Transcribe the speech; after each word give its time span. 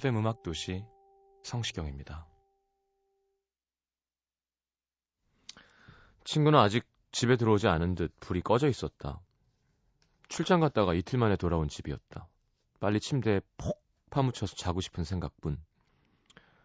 FM 0.00 0.16
음악 0.16 0.42
도시 0.42 0.82
성시경입니다. 1.42 2.26
친구는 6.24 6.58
아직 6.58 6.86
집에 7.12 7.36
들어오지 7.36 7.68
않은 7.68 7.96
듯 7.96 8.18
불이 8.18 8.40
꺼져 8.40 8.68
있었다. 8.68 9.20
출장 10.30 10.60
갔다가 10.60 10.94
이틀 10.94 11.18
만에 11.18 11.36
돌아온 11.36 11.68
집이었다. 11.68 12.28
빨리 12.80 12.98
침대에 12.98 13.42
폭 13.58 13.84
파묻혀서 14.08 14.56
자고 14.56 14.80
싶은 14.80 15.04
생각뿐. 15.04 15.62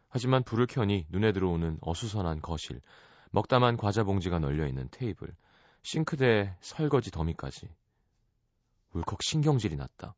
하지만 0.08 0.44
불을 0.44 0.66
켜니 0.68 1.06
눈에 1.10 1.34
들어오는 1.34 1.78
어수선한 1.82 2.42
거실, 2.42 2.80
먹다만 3.32 3.76
과자 3.76 4.06
봉지가 4.06 4.40
널려 4.40 4.66
있는 4.66 4.88
테이블, 4.92 5.36
싱크대에 5.84 6.56
설거지 6.62 7.12
더미까지. 7.12 7.68
울컥 8.94 9.22
신경질이 9.24 9.76
났다. 9.76 10.16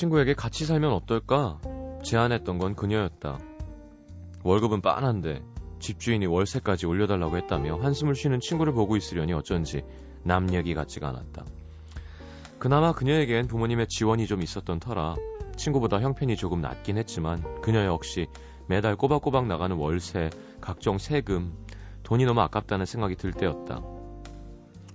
친구에게 0.00 0.32
같이 0.32 0.64
살면 0.64 0.94
어떨까? 0.94 1.60
제안했던 2.02 2.56
건 2.56 2.74
그녀였다. 2.74 3.38
월급은 4.42 4.80
빤한데 4.80 5.42
집주인이 5.78 6.24
월세까지 6.24 6.86
올려달라고 6.86 7.36
했다며 7.36 7.76
한숨을 7.76 8.14
쉬는 8.14 8.40
친구를 8.40 8.72
보고 8.72 8.96
있으려니 8.96 9.34
어쩐지 9.34 9.82
남 10.22 10.54
얘기 10.54 10.72
같지가 10.72 11.06
않았다. 11.08 11.44
그나마 12.58 12.92
그녀에겐 12.92 13.46
부모님의 13.46 13.88
지원이 13.88 14.26
좀 14.26 14.40
있었던 14.42 14.80
터라 14.80 15.16
친구보다 15.56 16.00
형편이 16.00 16.36
조금 16.36 16.62
낮긴 16.62 16.96
했지만 16.96 17.60
그녀 17.60 17.84
역시 17.84 18.26
매달 18.68 18.96
꼬박꼬박 18.96 19.48
나가는 19.48 19.76
월세, 19.76 20.30
각종 20.62 20.96
세금, 20.96 21.52
돈이 22.04 22.24
너무 22.24 22.40
아깝다는 22.40 22.86
생각이 22.86 23.16
들 23.16 23.34
때였다. 23.34 23.82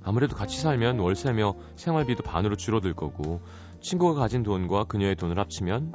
아무래도 0.03 0.35
같이 0.35 0.59
살면 0.59 0.97
월세며 0.97 1.53
생활비도 1.75 2.23
반으로 2.23 2.55
줄어들 2.55 2.95
거고 2.95 3.41
친구가 3.85 4.19
가진 4.19 4.41
돈과 4.41 4.85
그녀의 4.85 5.15
돈을 5.15 5.37
합치면 5.37 5.91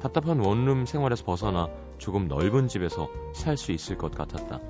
답답한 0.00 0.40
원룸 0.40 0.86
생활에서 0.86 1.26
벗어나 1.26 1.68
조금 1.98 2.26
넓은 2.26 2.68
집에서 2.68 3.10
살 3.34 3.58
수 3.58 3.70
있을 3.72 3.98
것 3.98 4.14
같았다. 4.14 4.60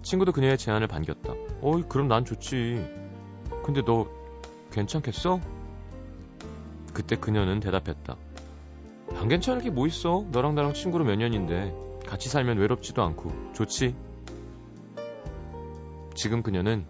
친구도 0.00 0.32
그녀의 0.32 0.56
제안을 0.56 0.86
반겼다. 0.86 1.34
어이, 1.60 1.82
그럼 1.86 2.08
난 2.08 2.24
좋지. 2.24 2.82
근데 3.62 3.84
너 3.84 4.08
괜찮겠어? 4.72 5.38
그때 6.94 7.16
그녀는 7.16 7.60
대답했다. 7.60 8.16
안 9.16 9.28
괜찮을 9.28 9.60
게 9.60 9.68
뭐 9.68 9.86
있어? 9.86 10.24
너랑 10.32 10.54
나랑 10.54 10.72
친구로 10.72 11.04
몇 11.04 11.16
년인데 11.16 11.74
같이 12.06 12.30
살면 12.30 12.56
외롭지도 12.56 13.02
않고 13.02 13.52
좋지. 13.52 13.94
지금 16.14 16.42
그녀는 16.42 16.86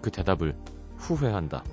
그 0.00 0.12
대답을 0.12 0.56
후회한다. 0.96 1.64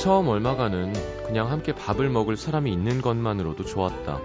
처음 0.00 0.28
얼마간은 0.28 0.94
그냥 1.26 1.50
함께 1.50 1.74
밥을 1.74 2.08
먹을 2.08 2.34
사람이 2.34 2.72
있는 2.72 3.02
것만으로도 3.02 3.66
좋았다. 3.66 4.18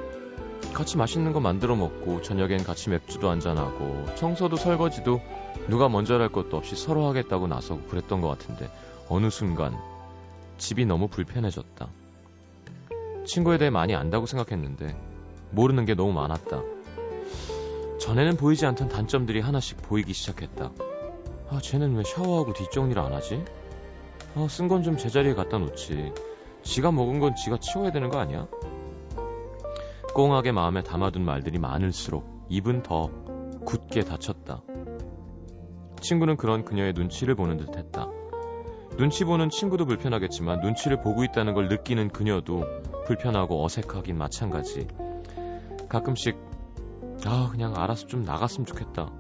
같이 0.74 0.96
맛있는 0.96 1.34
거 1.34 1.41
만들어 1.41 1.75
먹고 1.75 2.22
저녁엔 2.22 2.63
같이 2.63 2.90
맥주도 2.90 3.30
한잔하고 3.30 4.06
청소도 4.16 4.56
설거지도 4.56 5.19
누가 5.68 5.90
먼저 5.90 6.18
할 6.18 6.30
것도 6.30 6.56
없이 6.56 6.78
서로 6.78 7.06
하겠다고 7.08 7.47
나서고 7.47 7.81
그랬던 7.90 8.22
것 8.22 8.30
같은데 8.30 8.72
어느 9.09 9.30
순간 9.30 9.78
집이 10.58 10.85
너무 10.85 11.09
불편해졌다. 11.09 11.90
친구에 13.25 13.58
대해 13.58 13.69
많이 13.69 13.96
안다고 13.96 14.28
생각했는데 14.28 14.96
모르는 15.52 15.84
게 15.84 15.94
너무 15.94 16.14
많았다. 16.14 16.62
전에는 18.00 18.38
보이지 18.38 18.66
않던 18.66 18.88
단점들이 18.88 19.41
하나씩 19.41 19.81
보이기 19.81 20.14
시작했다. 20.14 20.72
아, 21.50 21.59
쟤는 21.62 21.97
왜 21.97 22.03
샤워하고 22.06 22.53
뒷정리를 22.53 23.02
안 23.02 23.12
하지? 23.12 23.44
아, 24.38 24.47
쓴건 24.50 24.84
좀 24.84 24.97
제자리에 24.97 25.34
갖다 25.34 25.57
놓지. 25.57 26.12
지가 26.62 26.91
먹은 26.91 27.19
건 27.22 27.35
지가 27.35 27.57
치워야 27.57 27.91
되는 27.91 28.09
거 28.09 28.19
아니야? 28.19 28.47
꽁하게 30.13 30.51
마음에 30.51 30.84
담아둔 30.84 31.23
말들이 31.23 31.57
많을수록 31.57 32.46
입은 32.50 32.84
더 32.84 33.09
굳게 33.66 34.01
닫혔다. 34.01 34.62
친구는 36.01 36.35
그런 36.35 36.66
그녀의 36.66 36.91
눈치를 36.94 37.35
보는 37.35 37.57
듯 37.57 37.78
했다. 37.78 38.09
눈치 38.97 39.23
보는 39.23 39.50
친구도 39.50 39.85
불편하겠지만 39.85 40.59
눈치를 40.59 41.02
보고 41.02 41.23
있다는 41.23 41.53
걸 41.53 41.69
느끼는 41.69 42.09
그녀도 42.09 42.66
불편하고 43.06 43.63
어색하긴 43.63 44.17
마찬가지. 44.17 44.88
가끔씩, 45.88 46.38
아, 47.25 47.47
그냥 47.52 47.73
알아서 47.75 48.06
좀 48.07 48.23
나갔으면 48.23 48.66
좋겠다. 48.66 49.12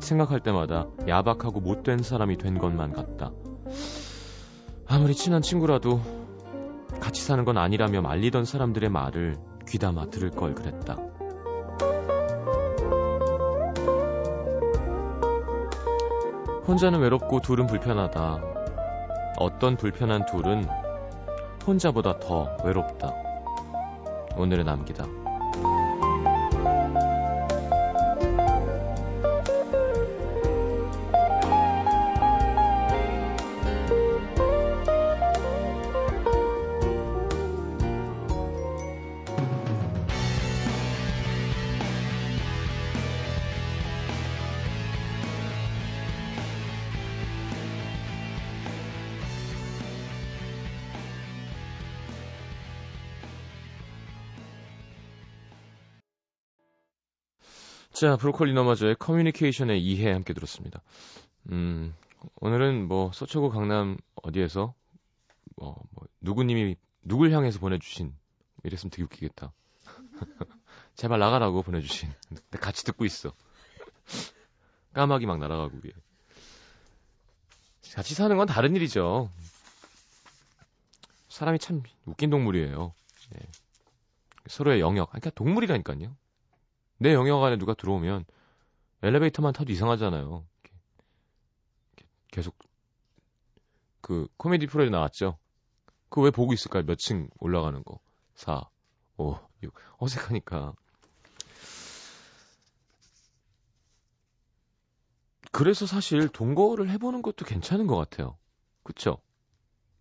생각할 0.00 0.40
때마다 0.40 0.88
야박하고 1.06 1.60
못된 1.60 1.98
사람이 1.98 2.36
된 2.38 2.58
것만 2.58 2.92
같다. 2.92 3.30
아무리 4.88 5.14
친한 5.14 5.42
친구라도 5.42 6.00
같이 7.00 7.22
사는 7.22 7.44
건 7.44 7.58
아니라며 7.58 8.02
말리던 8.02 8.44
사람들의 8.44 8.88
말을 8.88 9.36
귀담아 9.66 10.06
들을 10.10 10.30
걸 10.30 10.54
그랬다. 10.54 10.94
혼자는 16.68 17.00
외롭고 17.00 17.40
둘은 17.40 17.66
불편하다. 17.66 18.42
어떤 19.38 19.76
불편한 19.76 20.24
둘은 20.26 20.66
혼자보다 21.66 22.20
더 22.20 22.56
외롭다. 22.64 23.12
오늘의 24.36 24.64
남기다. 24.64 25.25
자, 57.98 58.18
브로콜리 58.18 58.52
너마저의 58.52 58.96
커뮤니케이션의 58.96 59.82
이해 59.82 60.12
함께 60.12 60.34
들었습니다. 60.34 60.82
음, 61.50 61.94
오늘은 62.42 62.88
뭐, 62.88 63.10
서초구 63.10 63.48
강남 63.48 63.96
어디에서, 64.22 64.74
뭐, 65.56 65.82
뭐 65.92 66.06
누구님이, 66.20 66.76
누굴 67.04 67.32
향해서 67.32 67.58
보내주신, 67.58 68.14
이랬으면 68.64 68.90
되게 68.90 69.02
웃기겠다. 69.04 69.50
제발 70.94 71.18
나가라고 71.18 71.62
보내주신. 71.62 72.12
근데 72.28 72.58
같이 72.58 72.84
듣고 72.84 73.06
있어. 73.06 73.32
까마귀 74.92 75.24
막 75.24 75.38
날아가고 75.38 75.78
위에. 75.82 75.92
같이 77.94 78.14
사는 78.14 78.36
건 78.36 78.46
다른 78.46 78.76
일이죠. 78.76 79.30
사람이 81.30 81.60
참 81.60 81.82
웃긴 82.04 82.28
동물이에요. 82.28 82.92
네. 83.30 83.40
서로의 84.48 84.80
영역. 84.80 85.08
그러니까 85.08 85.30
동물이라니까요. 85.30 86.14
내 86.98 87.12
영역 87.14 87.42
안에 87.42 87.56
누가 87.58 87.74
들어오면 87.74 88.24
엘리베이터만 89.02 89.52
타도 89.52 89.72
이상하잖아요. 89.72 90.46
계속 92.30 92.56
그 94.00 94.28
코미디 94.36 94.66
프로에 94.66 94.88
나왔죠. 94.90 95.38
그거 96.08 96.22
왜 96.22 96.30
보고 96.30 96.52
있을까요? 96.52 96.84
몇 96.84 96.96
층 96.98 97.28
올라가는 97.38 97.82
거. 97.84 98.00
4, 98.34 98.68
5, 99.18 99.38
6. 99.62 99.74
어색하니까. 99.98 100.74
그래서 105.52 105.86
사실 105.86 106.28
동거를 106.28 106.90
해보는 106.90 107.22
것도 107.22 107.44
괜찮은 107.44 107.86
것 107.86 107.96
같아요. 107.96 108.36
그쵸? 108.82 109.18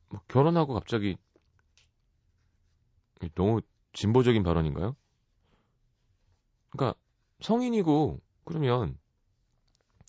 뭐 0.09 0.21
결혼하고 0.27 0.73
갑자기 0.73 1.17
너무 3.35 3.61
진보적인 3.93 4.43
발언인가요? 4.43 4.95
그러니까 6.75 6.97
성인이고 7.41 8.19
그러면 8.45 8.97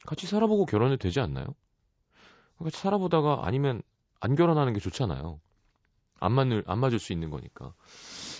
같이 0.07 0.27
살아보고 0.27 0.65
결혼해도 0.65 0.97
되지 1.03 1.21
않나요? 1.21 1.55
같이 2.59 2.79
살아보다가 2.79 3.41
아니면 3.45 3.83
안 4.21 4.35
결혼하는 4.35 4.73
게 4.73 4.81
좋잖아요. 4.81 5.41
안 6.21 6.33
맞을 6.33 6.65
안 6.67 6.81
맞을 6.81 6.99
수 7.01 7.13
있는 7.13 7.31
거니까. 7.31 7.75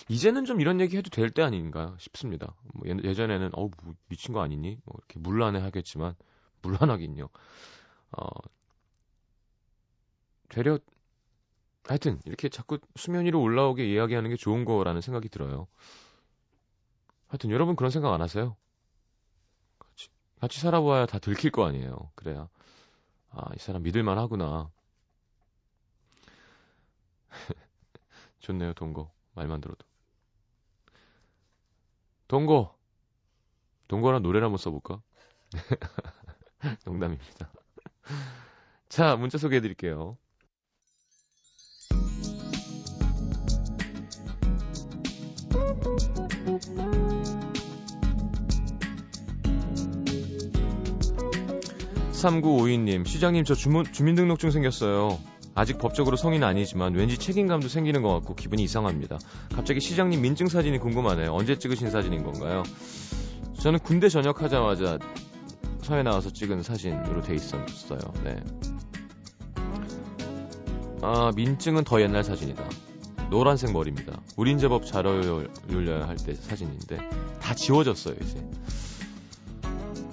이제는 0.09 0.45
좀 0.45 0.61
이런 0.61 0.81
얘기 0.81 0.97
해도 0.97 1.09
될 1.09 1.31
때 1.31 1.43
아닌가 1.43 1.95
싶습니다. 1.99 2.55
뭐 2.73 2.83
예, 3.03 3.13
전에는 3.13 3.51
어우 3.53 3.71
뭐 3.83 3.95
미친 4.09 4.33
거 4.33 4.41
아니니? 4.41 4.79
뭐 4.85 4.95
이렇게 4.99 5.19
물란해 5.19 5.59
하겠지만 5.61 6.15
물란하긴요. 6.63 7.29
어 8.13 8.27
되려 10.49 10.79
하여튼 11.85 12.19
이렇게 12.25 12.49
자꾸 12.49 12.77
수면 12.95 13.25
위로 13.25 13.41
올라오게 13.41 13.85
이야기하는 13.91 14.29
게 14.29 14.35
좋은 14.35 14.65
거라는 14.65 15.01
생각이 15.01 15.29
들어요. 15.29 15.67
하여튼 17.27 17.51
여러분 17.51 17.75
그런 17.75 17.91
생각 17.91 18.13
안 18.13 18.21
하세요? 18.21 18.55
같이, 19.79 20.09
같이 20.39 20.59
살아봐야 20.59 21.05
다 21.05 21.19
들킬 21.19 21.51
거 21.51 21.65
아니에요. 21.65 22.11
그래야 22.15 22.47
아, 23.31 23.51
이 23.55 23.59
사람 23.59 23.83
믿을만 23.83 24.17
하구나. 24.17 24.71
좋네요, 28.39 28.73
동거. 28.73 29.11
말만 29.35 29.61
들어도. 29.61 29.85
동거. 32.27 32.75
동거랑 33.87 34.23
노래를 34.23 34.45
한번 34.45 34.57
써볼까? 34.57 35.01
농담입니다. 36.85 37.51
자, 38.89 39.15
문자 39.15 39.37
소개해 39.37 39.61
드릴게요. 39.61 40.17
3952님, 52.17 53.05
시장님 53.07 53.43
저 53.45 53.53
주문, 53.53 53.85
주민등록증 53.91 54.51
생겼어요. 54.51 55.19
아직 55.53 55.77
법적으로 55.77 56.17
성인은 56.17 56.47
아니지만 56.47 56.93
왠지 56.93 57.17
책임감도 57.17 57.67
생기는 57.67 58.01
것 58.01 58.13
같고 58.13 58.35
기분이 58.35 58.63
이상합니다. 58.63 59.17
갑자기 59.55 59.79
시장님 59.79 60.21
민증 60.21 60.47
사진이 60.47 60.79
궁금하네요. 60.79 61.33
언제 61.33 61.57
찍으신 61.57 61.89
사진인 61.89 62.23
건가요? 62.23 62.63
저는 63.59 63.79
군대 63.79 64.09
전역하자마자 64.09 64.99
서해 65.81 66.03
나와서 66.03 66.31
찍은 66.31 66.63
사진으로 66.63 67.21
돼 67.21 67.35
있었어요. 67.35 67.99
네. 68.23 68.35
아, 71.01 71.31
민증은 71.35 71.83
더 71.83 72.01
옛날 72.01 72.23
사진이다. 72.23 72.63
노란색 73.29 73.71
머리입니다. 73.73 74.21
우린 74.35 74.57
제법 74.57 74.85
잘 74.85 75.05
어울려야 75.05 76.07
할 76.07 76.17
때 76.17 76.33
사진인데 76.33 76.97
다 77.41 77.53
지워졌어요, 77.55 78.15
이제. 78.21 78.43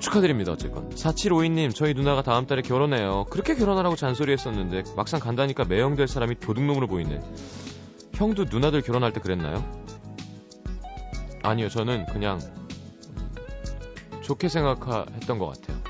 축하드립니다, 0.05 0.53
어쨌건. 0.53 0.91
4752님, 0.91 1.75
저희 1.75 1.95
누나가 1.95 2.21
다음 2.21 2.47
달에 2.47 2.61
결혼해요. 2.61 3.25
그렇게 3.31 3.55
결혼하라고 3.55 3.97
잔소리 3.97 4.33
했었는데, 4.33 4.85
막상 4.97 5.19
간다니까 5.19 5.65
매형될 5.65 6.09
사람이 6.09 6.41
도둑놈으로 6.41 6.87
보이네. 6.87 7.21
형도 8.13 8.45
누나들 8.45 8.83
결혼할 8.83 9.15
때 9.15 9.21
그랬나요? 9.21 9.65
아니요, 11.43 11.71
저는 11.71 12.05
그냥 12.07 12.39
좋게 14.23 14.49
생각했던 14.49 15.39
것 15.39 15.47
같아요. 15.47 15.81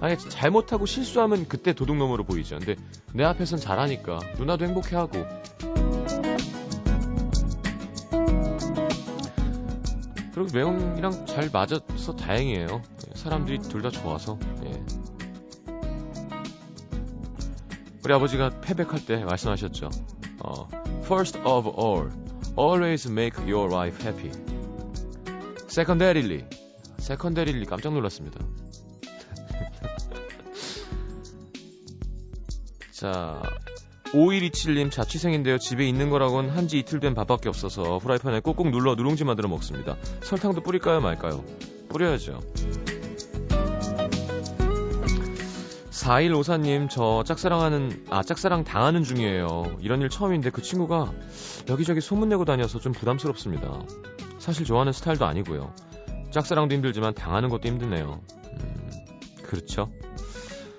아니, 0.00 0.16
잘못하고 0.16 0.86
실수하면 0.86 1.48
그때 1.48 1.72
도둑놈으로 1.72 2.22
보이죠. 2.22 2.58
근데 2.58 2.76
내 3.12 3.24
앞에선 3.24 3.58
잘하니까 3.58 4.20
누나도 4.38 4.64
행복해하고. 4.64 5.26
그리고 10.36 10.50
매형이랑 10.52 11.24
잘 11.24 11.48
맞아서 11.50 12.14
다행이에요. 12.14 12.82
사람들이 13.14 13.58
둘 13.60 13.80
다 13.80 13.88
좋아서. 13.88 14.38
예. 14.66 14.84
우리 18.04 18.12
아버지가 18.12 18.60
패백할 18.60 19.06
때 19.06 19.24
말씀하셨죠. 19.24 19.88
어, 20.40 20.68
First 21.04 21.38
of 21.38 21.66
all, 21.80 22.10
always 22.58 23.08
make 23.08 23.42
your 23.50 23.74
wife 23.74 23.98
happy. 24.06 24.30
Secondarily, 25.70 26.44
secondarily 26.98 27.64
깜짝 27.64 27.94
놀랐습니다. 27.94 28.38
자, 32.92 33.40
5127님 34.16 34.90
자취생인데요. 34.90 35.58
집에 35.58 35.86
있는 35.86 36.08
거라곤 36.10 36.48
한 36.50 36.66
지 36.66 36.78
이틀 36.78 36.98
된 37.00 37.14
밥밖에 37.14 37.48
없어서 37.48 37.98
후라이팬에 37.98 38.40
꾹꾹 38.40 38.70
눌러 38.70 38.94
누룽지 38.96 39.24
만들어 39.24 39.48
먹습니다. 39.48 39.96
설탕도 40.22 40.62
뿌릴까요 40.62 41.00
말까요? 41.00 41.44
뿌려야죠. 41.90 42.40
4154님, 45.90 46.88
저 46.90 47.22
짝사랑하는, 47.24 48.04
아, 48.10 48.22
짝사랑 48.22 48.64
당하는 48.64 49.02
중이에요. 49.04 49.76
이런 49.80 50.00
일 50.02 50.08
처음인데 50.08 50.50
그 50.50 50.60
친구가 50.62 51.12
여기저기 51.68 52.00
소문내고 52.00 52.44
다녀서 52.44 52.78
좀 52.80 52.92
부담스럽습니다. 52.92 53.82
사실 54.38 54.64
좋아하는 54.64 54.92
스타일도 54.92 55.24
아니고요. 55.24 55.72
짝사랑도 56.30 56.74
힘들지만 56.74 57.14
당하는 57.14 57.48
것도 57.48 57.68
힘드네요. 57.68 58.20
음, 58.60 58.90
그렇죠. 59.44 59.90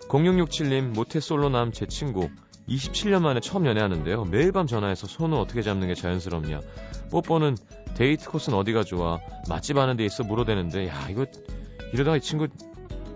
0667님, 0.10 0.94
모태 0.94 1.20
솔로남 1.20 1.72
제 1.72 1.86
친구. 1.86 2.30
27년 2.68 3.22
만에 3.22 3.40
처음 3.40 3.66
연애하는데요. 3.66 4.26
매일 4.26 4.52
밤 4.52 4.68
전화해서 4.68 5.08
손을 5.08 5.38
어떻게 5.38 5.62
잡는 5.62 5.88
게 5.88 5.96
자연스럽냐. 5.96 6.62
뽀뽀는 7.12 7.56
데이트 7.96 8.30
코스는 8.30 8.58
어디가 8.58 8.84
좋아. 8.84 9.20
맛집 9.50 9.78
아는 9.78 9.98
데 9.98 10.06
있어 10.06 10.24
물어대는데, 10.24 10.88
야, 10.88 11.08
이거, 11.10 11.26
이러다가 11.94 12.18
이 12.18 12.22
친구 12.22 12.48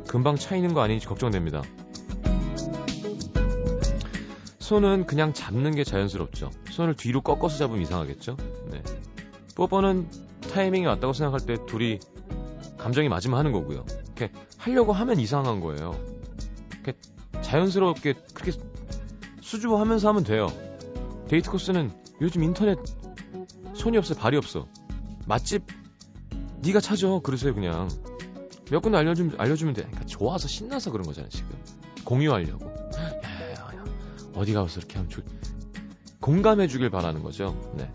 금방 0.07 0.37
차이는 0.37 0.73
거 0.73 0.81
아닌지 0.81 1.05
걱정됩니다. 1.07 1.61
손은 4.59 5.05
그냥 5.05 5.33
잡는 5.33 5.75
게 5.75 5.83
자연스럽죠. 5.83 6.49
손을 6.69 6.95
뒤로 6.95 7.21
꺾어서 7.21 7.57
잡으면 7.57 7.81
이상하겠죠. 7.81 8.37
네. 8.71 8.81
뽀뽀는 9.55 10.07
타이밍이 10.53 10.85
왔다고 10.85 11.11
생각할 11.11 11.45
때 11.45 11.57
둘이 11.65 11.99
감정이 12.77 13.09
맞으면 13.09 13.37
하는 13.37 13.51
거고요. 13.51 13.85
이렇게 14.05 14.31
하려고 14.57 14.93
하면 14.93 15.19
이상한 15.19 15.59
거예요. 15.59 15.93
이렇게 16.71 16.93
자연스럽게 17.41 18.13
그렇게 18.33 18.57
수줍어하면서 19.51 20.07
하면 20.07 20.23
돼요. 20.23 20.47
데이트 21.27 21.51
코스는 21.51 21.91
요즘 22.21 22.43
인터넷 22.43 22.79
손이 23.73 23.97
없어 23.97 24.15
발이 24.15 24.37
없어. 24.37 24.67
맛집 25.27 25.63
네가 26.61 26.79
찾아 26.79 27.19
그러세요 27.19 27.53
그냥 27.53 27.89
몇 28.69 28.79
군데 28.81 28.97
알려주면 28.97 29.35
알려주면 29.37 29.73
돼. 29.73 29.81
그러니까 29.81 30.05
좋아서 30.05 30.47
신나서 30.47 30.91
그런 30.91 31.05
거잖아요 31.05 31.29
지금 31.29 31.49
공유하려고. 32.05 32.71
어디 34.35 34.53
가서 34.53 34.79
이렇게 34.79 34.95
하면 34.95 35.09
조... 35.09 35.21
공감해 36.21 36.67
주길 36.67 36.89
바라는 36.89 37.21
거죠. 37.21 37.73
네. 37.75 37.91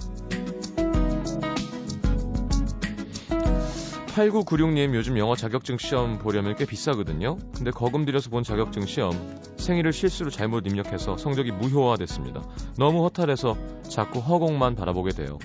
8996님 4.17 4.95
요즘 4.95 5.19
영어 5.19 5.37
자격증 5.37 5.77
시험 5.77 6.19
보려면 6.19 6.57
꽤 6.57 6.65
비싸거든요. 6.65 7.37
근데 7.55 7.71
거금 7.71 8.07
들여서 8.07 8.31
본 8.31 8.43
자격증 8.45 8.87
시험 8.87 9.13
생일을 9.59 9.93
실수로 9.93 10.31
잘못 10.31 10.67
입력해서 10.67 11.19
성적이 11.19 11.53
무효화됐습니다. 11.53 12.43
너무 12.79 13.05
허탈해서 13.05 13.59
자꾸 13.83 14.21
허공만 14.21 14.75
바라보게 14.75 15.11
돼요. 15.11 15.39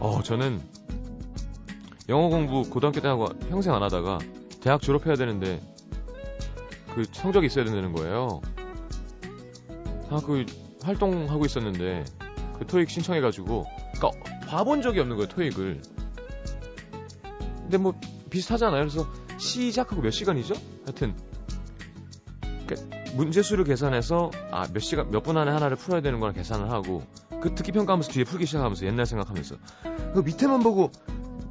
어 0.00 0.22
저는 0.22 0.62
영어 2.08 2.30
공부 2.30 2.62
고등학교 2.62 3.00
때 3.02 3.08
하고 3.08 3.28
평생 3.50 3.74
안 3.74 3.82
하다가 3.82 4.20
대학 4.62 4.80
졸업해야 4.80 5.14
되는데 5.16 5.60
그 6.94 7.04
성적이 7.12 7.48
있어야 7.48 7.66
된다는 7.66 7.92
거예요. 7.92 8.40
아, 10.08 10.20
그 10.24 10.46
활동하고 10.82 11.44
있었는데 11.44 12.04
그 12.58 12.66
토익 12.66 12.88
신청해가지고 12.88 13.66
그러니까 13.94 14.46
봐본 14.46 14.80
적이 14.80 15.00
없는 15.00 15.16
거예요 15.16 15.28
토익을. 15.28 15.82
근데 17.72 17.78
뭐 17.84 17.98
비슷하잖아요. 18.28 18.82
그래서 18.86 19.08
시작하고 19.38 20.02
몇 20.02 20.10
시간이죠? 20.10 20.52
하여튼 20.84 21.14
그러니까 22.66 22.98
문제 23.14 23.40
수를 23.42 23.64
계산해서 23.64 24.30
아 24.50 24.66
몇 24.74 24.80
시간 24.80 25.10
몇 25.10 25.22
분 25.22 25.38
안에 25.38 25.50
하나를 25.50 25.78
풀어야 25.78 26.02
되는 26.02 26.20
거랑 26.20 26.34
계산을 26.34 26.70
하고 26.70 27.02
그 27.40 27.54
듣기 27.54 27.72
평가하면서 27.72 28.12
뒤에 28.12 28.24
풀기 28.24 28.44
시작하면서 28.44 28.84
옛날 28.84 29.06
생각하면서 29.06 29.56
그 30.12 30.20
밑에만 30.20 30.60
보고 30.62 30.92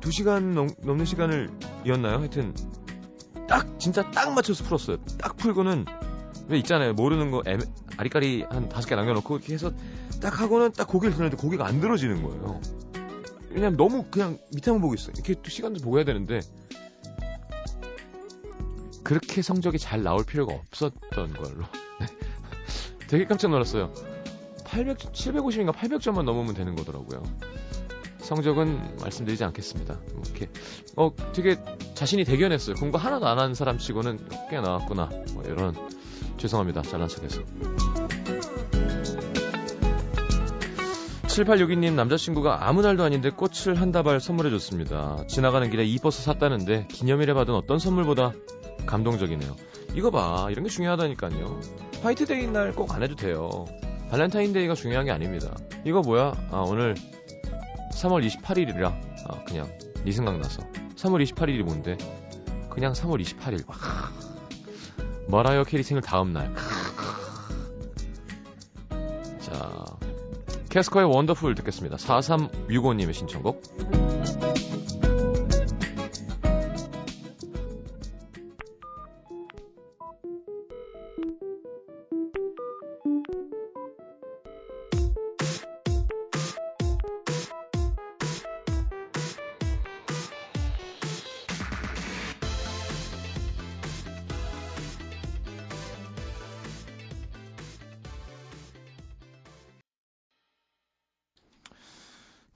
2 0.06 0.12
시간 0.12 0.52
넘, 0.54 0.70
넘는 0.84 1.06
시간을 1.06 1.50
이었나요? 1.88 2.20
하여튼 2.20 2.54
딱 3.48 3.80
진짜 3.80 4.10
딱 4.12 4.32
맞춰서 4.36 4.64
풀었어요. 4.64 4.98
딱 5.18 5.36
풀고는 5.38 5.86
왜 6.50 6.58
있잖아요. 6.60 6.94
모르는 6.94 7.32
거 7.32 7.42
애매, 7.48 7.64
아리까리 7.98 8.46
한 8.48 8.70
다섯 8.70 8.88
개 8.88 8.96
남겨놓고 8.96 9.38
이렇게 9.38 9.54
해서 9.56 9.72
딱 10.22 10.40
하고는 10.40 10.72
딱 10.74 10.88
고개를 10.88 11.16
드는데 11.16 11.36
고개가 11.36 11.66
안 11.66 11.80
들어지는 11.82 12.22
거예요. 12.22 12.62
왜냐면 13.54 13.78
너무 13.78 14.06
그냥 14.10 14.38
밑에만 14.54 14.82
보고 14.82 14.94
있어요. 14.94 15.14
이렇게 15.16 15.36
또 15.36 15.50
시간도 15.50 15.82
보고 15.82 15.98
해야 15.98 16.06
되는데 16.06 16.42
그렇게 19.04 19.42
성적이 19.42 19.80
잘 19.80 20.04
나올 20.04 20.24
필요가 20.24 20.54
없었던 20.54 21.34
걸로. 21.34 21.66
되게 23.08 23.26
깜짝 23.26 23.50
놀랐어요. 23.50 23.92
800, 24.66 24.98
750인가 24.98 25.74
800점만 25.74 26.24
넘으면 26.24 26.54
되는 26.54 26.76
거더라고요. 26.76 27.24
성적은 28.20 28.98
말씀드리지 29.02 29.44
않겠습니다. 29.44 30.00
뭐 30.14 30.24
이렇게 30.26 30.48
어 30.96 31.12
되게 31.34 31.58
자신이 31.96 32.24
대견했어요. 32.24 32.76
공부 32.76 32.98
하나도 32.98 33.28
안 33.28 33.40
한 33.40 33.54
사람 33.54 33.78
치고는 33.78 34.20
꽤 34.50 34.62
나왔구나. 34.62 35.10
뭐 35.34 35.44
이런 35.44 35.76
죄송합니다. 36.38 36.84
잘난 36.84 37.10
척해서. 37.10 37.42
7862님 41.32 41.94
남자친구가 41.94 42.68
아무 42.68 42.82
날도 42.82 43.04
아닌데 43.04 43.30
꽃을 43.30 43.80
한 43.80 43.92
다발 43.92 44.20
선물해줬습니다. 44.20 45.26
지나가는 45.28 45.70
길에 45.70 45.86
이 45.86 45.98
버스 45.98 46.22
샀다는데 46.24 46.88
기념일에 46.90 47.34
받은 47.34 47.54
어떤 47.54 47.80
선물보다 47.80 48.34
감동적이네요. 48.86 49.56
이거 49.96 50.12
봐 50.12 50.48
이런 50.52 50.64
게 50.66 50.70
중요하다니까요. 50.70 51.60
화이트데이 52.04 52.48
날 52.48 52.74
꼭 52.74 52.92
안 52.94 53.04
해도 53.04 53.16
돼요. 53.16 53.66
발렌타인데이가 54.10 54.74
중요한 54.76 55.06
게 55.06 55.12
아닙니다. 55.12 55.56
이거 55.86 56.02
뭐야? 56.02 56.34
아 56.52 56.58
오늘 56.68 56.96
3월 57.94 58.26
28일이라 58.28 58.86
아, 59.28 59.44
그냥 59.46 59.70
네 60.04 60.12
생각나서 60.12 60.64
3월 60.98 61.24
28일이 61.26 61.64
뭔데? 61.64 61.98
그냥 62.70 62.92
3월 62.92 63.22
28일. 63.24 63.68
와. 63.70 63.76
머라이어 65.30 65.64
캐리 65.64 65.84
생일 65.84 66.02
다음 66.02 66.34
날. 66.34 66.54
캐스커의 70.72 71.06
원더풀 71.06 71.54
듣겠습니다. 71.56 71.98
4365님의 71.98 73.14
신청곡. 73.14 74.11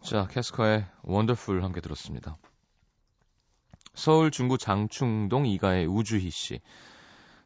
자, 0.05 0.27
캐스커의 0.27 0.85
원더풀 1.01 1.63
함께 1.63 1.81
들었습니다. 1.81 2.37
서울 3.95 4.29
중구 4.29 4.59
장충동 4.59 5.47
이가의 5.47 5.87
우주희 5.87 6.29
씨. 6.29 6.59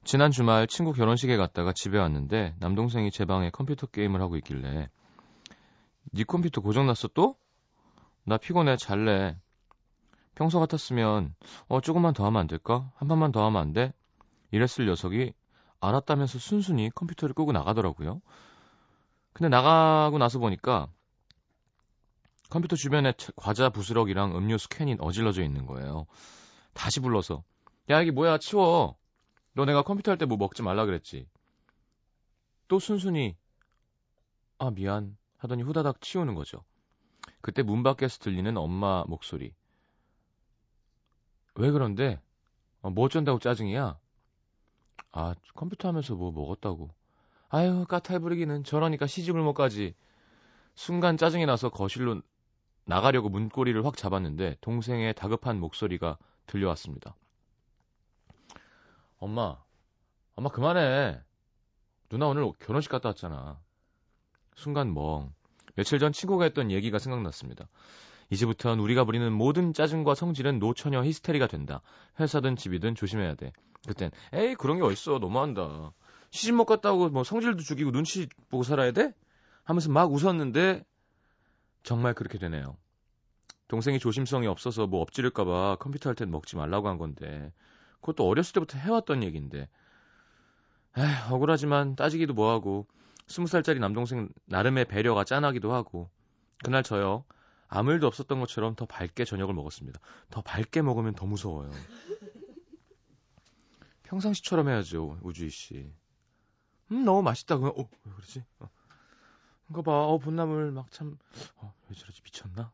지난 0.03 0.29
주말 0.29 0.67
친구 0.67 0.91
결혼식에 0.91 1.37
갔다가 1.37 1.71
집에 1.71 1.97
왔는데 1.97 2.55
남동생이 2.59 3.11
제 3.11 3.23
방에 3.23 3.49
컴퓨터 3.49 3.87
게임을 3.87 4.21
하고 4.21 4.35
있길래 4.35 4.89
네 6.11 6.23
컴퓨터 6.25 6.59
고장났어 6.59 7.07
또? 7.13 7.37
나 8.25 8.35
피곤해 8.35 8.75
잘래. 8.75 9.37
평소 10.35 10.59
같았으면 10.59 11.35
어 11.69 11.79
조금만 11.79 12.13
더 12.13 12.25
하면 12.25 12.41
안 12.41 12.47
될까? 12.47 12.91
한 12.95 13.07
번만 13.07 13.31
더 13.31 13.45
하면 13.45 13.61
안 13.61 13.71
돼? 13.71 13.93
이랬을 14.51 14.85
녀석이 14.85 15.31
알았다면서 15.79 16.39
순순히 16.39 16.89
컴퓨터를 16.93 17.33
끄고 17.33 17.53
나가더라고요. 17.53 18.21
근데 19.31 19.47
나가고 19.47 20.17
나서 20.17 20.39
보니까 20.39 20.89
컴퓨터 22.49 22.75
주변에 22.75 23.13
과자 23.35 23.69
부스럭이랑 23.69 24.35
음료수 24.35 24.69
캔이 24.69 24.97
어질러져 24.99 25.43
있는 25.43 25.65
거예요. 25.65 26.07
다시 26.73 26.99
불러서 26.99 27.43
야 27.89 28.01
이게 28.01 28.11
뭐야 28.11 28.37
치워. 28.39 28.97
너 29.53 29.65
내가 29.65 29.81
컴퓨터 29.83 30.11
할 30.11 30.17
때 30.17 30.25
뭐 30.25 30.37
먹지 30.37 30.63
말라 30.63 30.85
그랬지. 30.85 31.27
또 32.67 32.79
순순히 32.79 33.35
아 34.57 34.71
미안 34.71 35.17
하더니 35.37 35.63
후다닥 35.63 36.01
치우는 36.01 36.35
거죠. 36.35 36.63
그때 37.41 37.63
문 37.63 37.83
밖에서 37.83 38.19
들리는 38.19 38.55
엄마 38.57 39.03
목소리. 39.07 39.53
왜 41.55 41.71
그런데? 41.71 42.21
어, 42.81 42.89
뭐 42.89 43.05
어쩐다고 43.05 43.39
짜증이야? 43.39 43.99
아 45.11 45.35
컴퓨터 45.55 45.87
하면서 45.87 46.15
뭐 46.15 46.31
먹었다고. 46.31 46.89
아유 47.49 47.85
까탈 47.87 48.19
부리기는 48.19 48.63
저러니까 48.63 49.07
시집을 49.07 49.41
못 49.41 49.53
가지. 49.53 49.95
순간 50.75 51.17
짜증이 51.17 51.45
나서 51.45 51.69
거실로 51.69 52.21
나가려고 52.89 53.29
문고리를 53.29 53.85
확 53.85 53.95
잡았는데 53.95 54.57
동생의 54.61 55.13
다급한 55.13 55.59
목소리가 55.59 56.17
들려왔습니다. 56.47 57.15
엄마, 59.19 59.57
엄마 60.35 60.49
그만해. 60.49 61.21
누나 62.09 62.27
오늘 62.27 62.51
결혼식 62.59 62.89
갔다 62.89 63.09
왔잖아. 63.09 63.59
순간 64.55 64.95
멍. 64.95 65.31
며칠 65.75 65.99
전 65.99 66.11
친구가 66.11 66.45
했던 66.45 66.71
얘기가 66.71 66.97
생각났습니다. 66.97 67.69
이제부턴 68.31 68.79
우리가 68.79 69.03
부리는 69.05 69.31
모든 69.31 69.71
짜증과 69.71 70.15
성질은 70.15 70.57
노처녀 70.57 71.03
히스테리가 71.03 71.45
된다. 71.45 71.81
회사든 72.19 72.55
집이든 72.55 72.95
조심해야 72.95 73.35
돼. 73.35 73.53
그땐 73.87 74.09
에이 74.33 74.55
그런 74.55 74.77
게 74.77 74.83
어딨어 74.83 75.19
너무한다. 75.19 75.93
시집 76.31 76.55
못 76.55 76.65
갔다고 76.65 77.09
뭐 77.09 77.23
성질도 77.23 77.61
죽이고 77.61 77.91
눈치 77.91 78.27
보고 78.49 78.63
살아야 78.63 78.91
돼? 78.91 79.13
하면서 79.63 79.91
막 79.91 80.11
웃었는데 80.11 80.83
정말 81.83 82.13
그렇게 82.13 82.37
되네요. 82.37 82.77
동생이 83.67 83.99
조심성이 83.99 84.47
없어서 84.47 84.87
뭐 84.87 85.01
엎지를까봐 85.01 85.77
컴퓨터 85.79 86.09
할 86.09 86.15
땐 86.15 86.31
먹지 86.31 86.55
말라고 86.55 86.87
한 86.89 86.97
건데, 86.97 87.53
그것도 88.01 88.27
어렸을 88.27 88.53
때부터 88.53 88.77
해왔던 88.77 89.23
얘기인데, 89.23 89.69
에휴, 90.97 91.33
억울하지만 91.35 91.95
따지기도 91.95 92.33
뭐하고, 92.33 92.87
스무 93.27 93.47
살짜리 93.47 93.79
남동생 93.79 94.29
나름의 94.45 94.85
배려가 94.85 95.23
짠하기도 95.23 95.73
하고, 95.73 96.09
그날 96.63 96.83
저요, 96.83 97.25
아무 97.67 97.91
일도 97.91 98.07
없었던 98.07 98.39
것처럼 98.39 98.75
더 98.75 98.85
밝게 98.85 99.25
저녁을 99.25 99.53
먹었습니다. 99.53 99.99
더 100.31 100.41
밝게 100.41 100.81
먹으면 100.81 101.13
더 101.15 101.25
무서워요. 101.25 101.71
평상시처럼 104.03 104.69
해야죠, 104.69 105.19
우주희 105.21 105.49
씨. 105.49 105.93
음, 106.91 107.05
너무 107.05 107.21
맛있다. 107.21 107.57
그러면, 107.57 107.79
어, 107.79 107.89
왜 108.05 108.11
그러지? 108.13 108.43
어. 108.59 108.69
이거 109.69 109.81
봐, 109.81 109.91
어, 110.05 110.17
봄나물 110.17 110.71
막 110.71 110.91
참, 110.91 111.17
어, 111.57 111.73
왜 111.89 111.95
저러지? 111.95 112.21
미쳤나? 112.23 112.71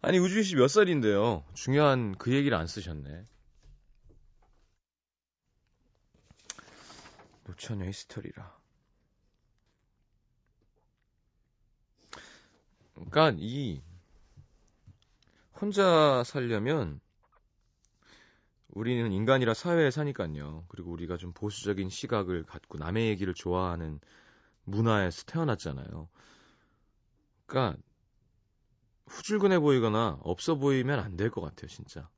아니, 0.00 0.18
우주희 0.18 0.42
씨 0.44 0.54
몇 0.56 0.68
살인데요? 0.68 1.44
중요한 1.54 2.16
그 2.16 2.32
얘기를 2.34 2.56
안 2.56 2.66
쓰셨네. 2.66 3.24
노처녀 7.44 7.84
히스토리라. 7.86 8.56
그러니까 12.94 13.32
이 13.38 13.82
혼자 15.60 16.22
살려면 16.24 17.00
우리는 18.78 19.12
인간이라 19.12 19.54
사회에 19.54 19.90
사니까요. 19.90 20.64
그리고 20.68 20.90
우리가 20.92 21.16
좀 21.18 21.32
보수적인 21.32 21.88
시각을 21.90 22.44
갖고 22.44 22.78
남의 22.78 23.08
얘기를 23.08 23.34
좋아하는 23.34 24.00
문화에서 24.64 25.24
태어났잖아요. 25.26 26.08
그러니까 27.46 27.78
후줄근해 29.08 29.58
보이거나 29.58 30.18
없어 30.22 30.54
보이면 30.54 31.00
안 31.00 31.16
될 31.16 31.30
것 31.30 31.40
같아요, 31.40 31.66
진짜. 31.68 32.08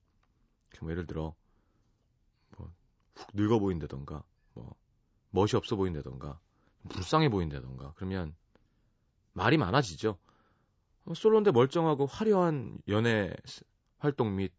뭐 0.83 0.90
예를 0.93 1.07
들어 1.07 1.35
뭐 2.57 2.71
훅 3.17 3.29
늙어 3.35 3.59
보인다던가, 3.59 4.23
뭐 4.55 4.75
멋이 5.31 5.50
없어 5.57 5.76
보인다던가, 5.76 6.40
불쌍해 6.90 7.31
보인다던가, 7.31 7.93
그러면 7.97 8.35
말이 9.33 9.59
많아지죠. 9.59 10.19
솔로인데 11.14 11.50
멀쩡하고 11.52 12.07
화려한 12.07 12.79
연애 12.88 13.35
활동 13.99 14.37
및 14.37 14.52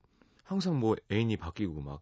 항상 0.52 0.80
뭐 0.80 0.98
애인이 1.10 1.38
바뀌고 1.38 1.82
막 1.82 2.02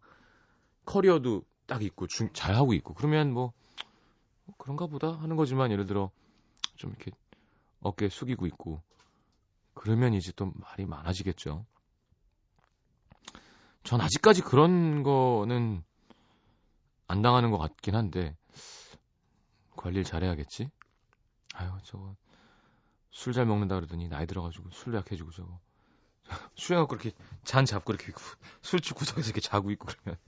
커리어도 0.84 1.44
딱 1.66 1.84
있고 1.84 2.08
중, 2.08 2.32
잘 2.32 2.56
하고 2.56 2.74
있고 2.74 2.94
그러면 2.94 3.32
뭐, 3.32 3.52
뭐 4.44 4.56
그런가 4.58 4.88
보다 4.88 5.12
하는 5.12 5.36
거지만 5.36 5.70
예를 5.70 5.86
들어 5.86 6.10
좀 6.74 6.90
이렇게 6.90 7.12
어깨 7.80 8.08
숙이고 8.08 8.46
있고 8.46 8.82
그러면 9.74 10.14
이제 10.14 10.32
또 10.34 10.50
말이 10.56 10.84
많아지겠죠. 10.84 11.64
전 13.84 14.00
아직까지 14.00 14.42
그런 14.42 15.04
거는 15.04 15.84
안 17.06 17.22
당하는 17.22 17.52
것 17.52 17.58
같긴 17.58 17.94
한데 17.94 18.36
관리를 19.76 20.02
잘해야겠지. 20.02 20.70
아유 21.54 21.70
저거 21.84 22.16
술 23.12 23.32
잘 23.32 23.46
먹는다 23.46 23.76
그러더니 23.76 24.08
나이 24.08 24.26
들어가지고 24.26 24.70
술 24.70 24.94
약해지고 24.94 25.30
저거 25.30 25.60
수영하고 26.54 26.88
그렇게 26.88 27.12
잔 27.44 27.64
잡고 27.64 27.92
이렇게 27.92 28.12
술집 28.62 28.96
구석에서 28.96 29.26
이렇게 29.26 29.40
자고 29.40 29.70
있고 29.70 29.86
그러면 29.86 30.18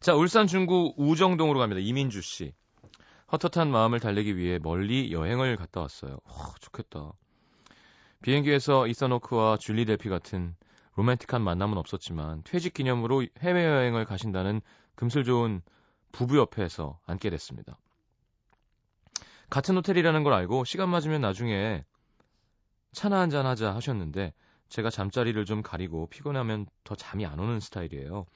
자 0.00 0.14
울산 0.14 0.46
중구 0.46 0.94
우정동으로 0.96 1.58
갑니다 1.58 1.80
이민주 1.80 2.22
씨 2.22 2.52
헛헛한 3.30 3.70
마음을 3.70 4.00
달래기 4.00 4.36
위해 4.36 4.58
멀리 4.58 5.12
여행을 5.12 5.56
갔다 5.56 5.82
왔어요. 5.82 6.18
어, 6.24 6.54
좋겠다. 6.60 7.12
비행기에서 8.22 8.86
이사노크와 8.86 9.58
줄리 9.58 9.84
델피 9.84 10.08
같은 10.08 10.56
로맨틱한 10.96 11.42
만남은 11.42 11.76
없었지만 11.76 12.42
퇴직 12.44 12.74
기념으로 12.74 13.24
해외여행을 13.40 14.06
가신다는 14.06 14.62
금슬 14.94 15.24
좋은 15.24 15.62
부부 16.10 16.38
옆에서 16.38 16.98
앉게 17.06 17.30
됐습니다. 17.30 17.78
같은 19.50 19.76
호텔이라는 19.76 20.24
걸 20.24 20.32
알고 20.32 20.64
시간 20.64 20.88
맞으면 20.88 21.20
나중에 21.20 21.84
차나 22.92 23.20
한잔 23.20 23.46
하자 23.46 23.74
하셨는데 23.74 24.32
제가 24.68 24.90
잠자리를 24.90 25.42
좀 25.44 25.62
가리고 25.62 26.08
피곤하면 26.08 26.66
더 26.84 26.94
잠이 26.94 27.26
안 27.26 27.38
오는 27.38 27.60
스타일이에요. 27.60 28.26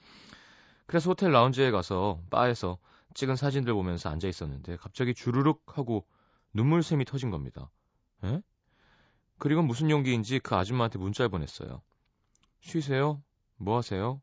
그래서 0.85 1.09
호텔 1.09 1.31
라운지에 1.31 1.71
가서 1.71 2.19
바에서 2.29 2.77
찍은 3.13 3.35
사진들 3.35 3.73
보면서 3.73 4.09
앉아 4.09 4.27
있었는데 4.27 4.77
갑자기 4.77 5.13
주르륵 5.13 5.77
하고 5.77 6.05
눈물샘이 6.53 7.05
터진 7.05 7.29
겁니다. 7.29 7.69
에? 8.23 8.41
그리고 9.37 9.61
무슨 9.61 9.89
용기인지 9.89 10.39
그 10.39 10.55
아줌마한테 10.55 10.99
문자를 10.99 11.29
보냈어요. 11.29 11.81
쉬세요? 12.61 13.21
뭐 13.57 13.77
하세요? 13.77 14.21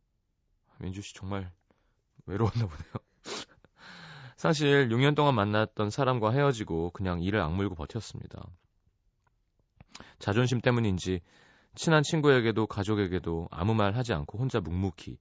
민주 0.78 1.02
씨 1.02 1.14
정말 1.14 1.50
외로웠나 2.26 2.66
보네요. 2.66 2.92
사실 4.36 4.88
6년 4.90 5.14
동안 5.14 5.34
만났던 5.34 5.90
사람과 5.90 6.30
헤어지고 6.30 6.90
그냥 6.90 7.20
이를 7.22 7.40
악물고 7.40 7.74
버텼습니다. 7.74 8.42
자존심 10.20 10.60
때문인지 10.60 11.20
친한 11.74 12.02
친구에게도 12.04 12.66
가족에게도 12.68 13.48
아무 13.50 13.74
말 13.74 13.96
하지 13.96 14.12
않고 14.12 14.38
혼자 14.38 14.60
묵묵히 14.60 15.18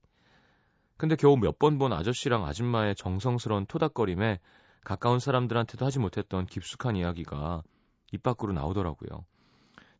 근데 0.97 1.15
겨우 1.15 1.37
몇 1.37 1.57
번 1.57 1.77
본 1.79 1.93
아저씨랑 1.93 2.45
아줌마의 2.45 2.95
정성스러운 2.95 3.65
토닥거림에 3.65 4.39
가까운 4.83 5.19
사람들한테도 5.19 5.85
하지 5.85 5.99
못했던 5.99 6.45
깊숙한 6.45 6.95
이야기가 6.95 7.63
입 8.11 8.23
밖으로 8.23 8.53
나오더라고요. 8.53 9.25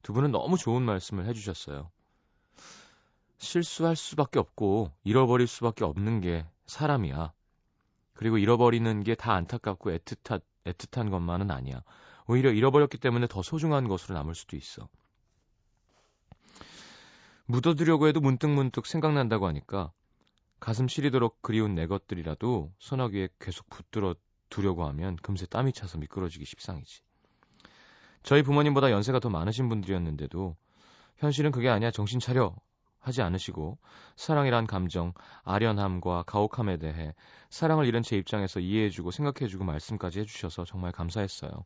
두 0.02 0.14
분은 0.14 0.32
너무 0.32 0.58
좋은 0.58 0.82
말씀을 0.82 1.26
해주셨어요. 1.28 1.90
실수할 3.38 3.96
수밖에 3.96 4.40
없고 4.40 4.92
잃어버릴 5.04 5.48
수밖에 5.48 5.86
없는 5.86 6.20
게 6.22 6.46
사람이야. 6.68 7.32
그리고 8.14 8.38
잃어버리는 8.38 9.04
게 9.04 9.16
다 9.16 9.34
안타깝고 9.34 9.92
애틋한, 9.92 10.42
애틋한 10.66 11.10
것만은 11.12 11.52
아니야. 11.52 11.82
오히려 12.30 12.52
잃어버렸기 12.52 13.00
때문에 13.00 13.26
더 13.26 13.42
소중한 13.42 13.88
것으로 13.88 14.14
남을 14.14 14.36
수도 14.36 14.56
있어. 14.56 14.88
묻어두려고 17.48 18.08
해도 18.08 18.22
문득문득 18.22 18.86
생각난다고 18.86 19.48
하니까 19.48 19.92
가슴 20.60 20.88
시리도록 20.88 21.42
그리운 21.42 21.74
내 21.74 21.88
것들이라도 21.88 22.72
소나기에 22.78 23.30
계속 23.40 23.68
붙들어 23.72 24.14
두려고 24.52 24.86
하면 24.86 25.16
금세 25.16 25.48
땀이 25.48 25.74
차서 25.74 25.98
미끄러지기 25.98 26.46
십상이지. 26.46 27.02
저희 28.22 28.44
부모님보다 28.44 28.92
연세가 28.92 29.20
더 29.20 29.32
많으신 29.32 29.68
분들이었는데도 29.68 30.56
현실은 31.18 31.50
그게 31.50 31.68
아니야 31.68 31.90
정신 31.90 32.20
차려 32.20 32.56
하지 33.00 33.24
않으시고 33.24 33.80
사랑이란 34.18 34.68
감정, 34.68 35.14
아련함과 35.46 36.26
가혹함에 36.28 36.78
대해 36.78 37.16
사랑을 37.50 37.88
잃은 37.88 38.04
제 38.04 38.18
입장에서 38.18 38.60
이해해주고 38.60 39.10
생각해주고 39.10 39.64
말씀까지 39.64 40.20
해주셔서 40.20 40.66
정말 40.66 40.92
감사했어요. 40.92 41.66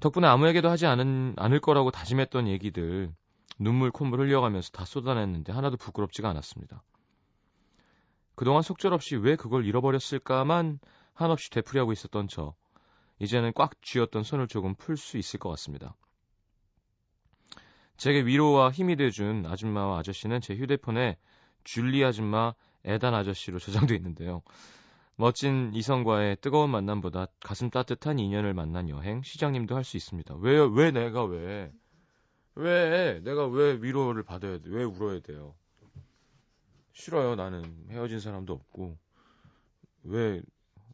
덕분에 0.00 0.26
아무에게도 0.26 0.68
하지 0.68 0.86
않은, 0.86 1.34
않을 1.36 1.60
거라고 1.60 1.90
다짐했던 1.90 2.48
얘기들 2.48 3.12
눈물 3.58 3.90
콧물 3.90 4.20
흘려가면서 4.20 4.70
다 4.70 4.84
쏟아냈는데 4.84 5.52
하나도 5.52 5.76
부끄럽지가 5.76 6.28
않았습니다. 6.30 6.82
그동안 8.34 8.62
속절없이 8.62 9.16
왜 9.16 9.36
그걸 9.36 9.66
잃어버렸을까만 9.66 10.80
한없이 11.12 11.50
되풀이하고 11.50 11.92
있었던 11.92 12.28
저. 12.28 12.54
이제는 13.18 13.52
꽉 13.54 13.82
쥐었던 13.82 14.22
손을 14.22 14.48
조금 14.48 14.74
풀 14.74 14.96
수 14.96 15.18
있을 15.18 15.38
것 15.38 15.50
같습니다. 15.50 15.94
제게 17.98 18.24
위로와 18.24 18.70
힘이 18.70 18.96
돼준 18.96 19.44
아줌마와 19.44 19.98
아저씨는 19.98 20.40
제 20.40 20.54
휴대폰에 20.54 21.18
줄리 21.64 22.02
아줌마, 22.02 22.54
애단 22.86 23.12
아저씨로 23.12 23.58
저장돼 23.58 23.94
있는데요. 23.96 24.40
멋진 25.20 25.72
이성과의 25.74 26.38
뜨거운 26.40 26.70
만남보다 26.70 27.26
가슴 27.40 27.70
따뜻한 27.70 28.18
인연을 28.18 28.54
만난 28.54 28.88
여행 28.88 29.22
시장님도 29.22 29.76
할 29.76 29.84
수 29.84 29.96
있습니다. 29.96 30.34
왜, 30.36 30.58
왜 30.72 30.90
내가 30.90 31.24
왜? 31.24 31.72
왜 32.54 33.20
내가 33.22 33.46
왜 33.46 33.74
위로를 33.80 34.22
받아야 34.24 34.58
돼? 34.58 34.64
왜 34.66 34.84
울어야 34.84 35.20
돼요? 35.20 35.54
싫어요. 36.92 37.36
나는 37.36 37.86
헤어진 37.90 38.20
사람도 38.20 38.52
없고 38.52 38.98
왜 40.04 40.42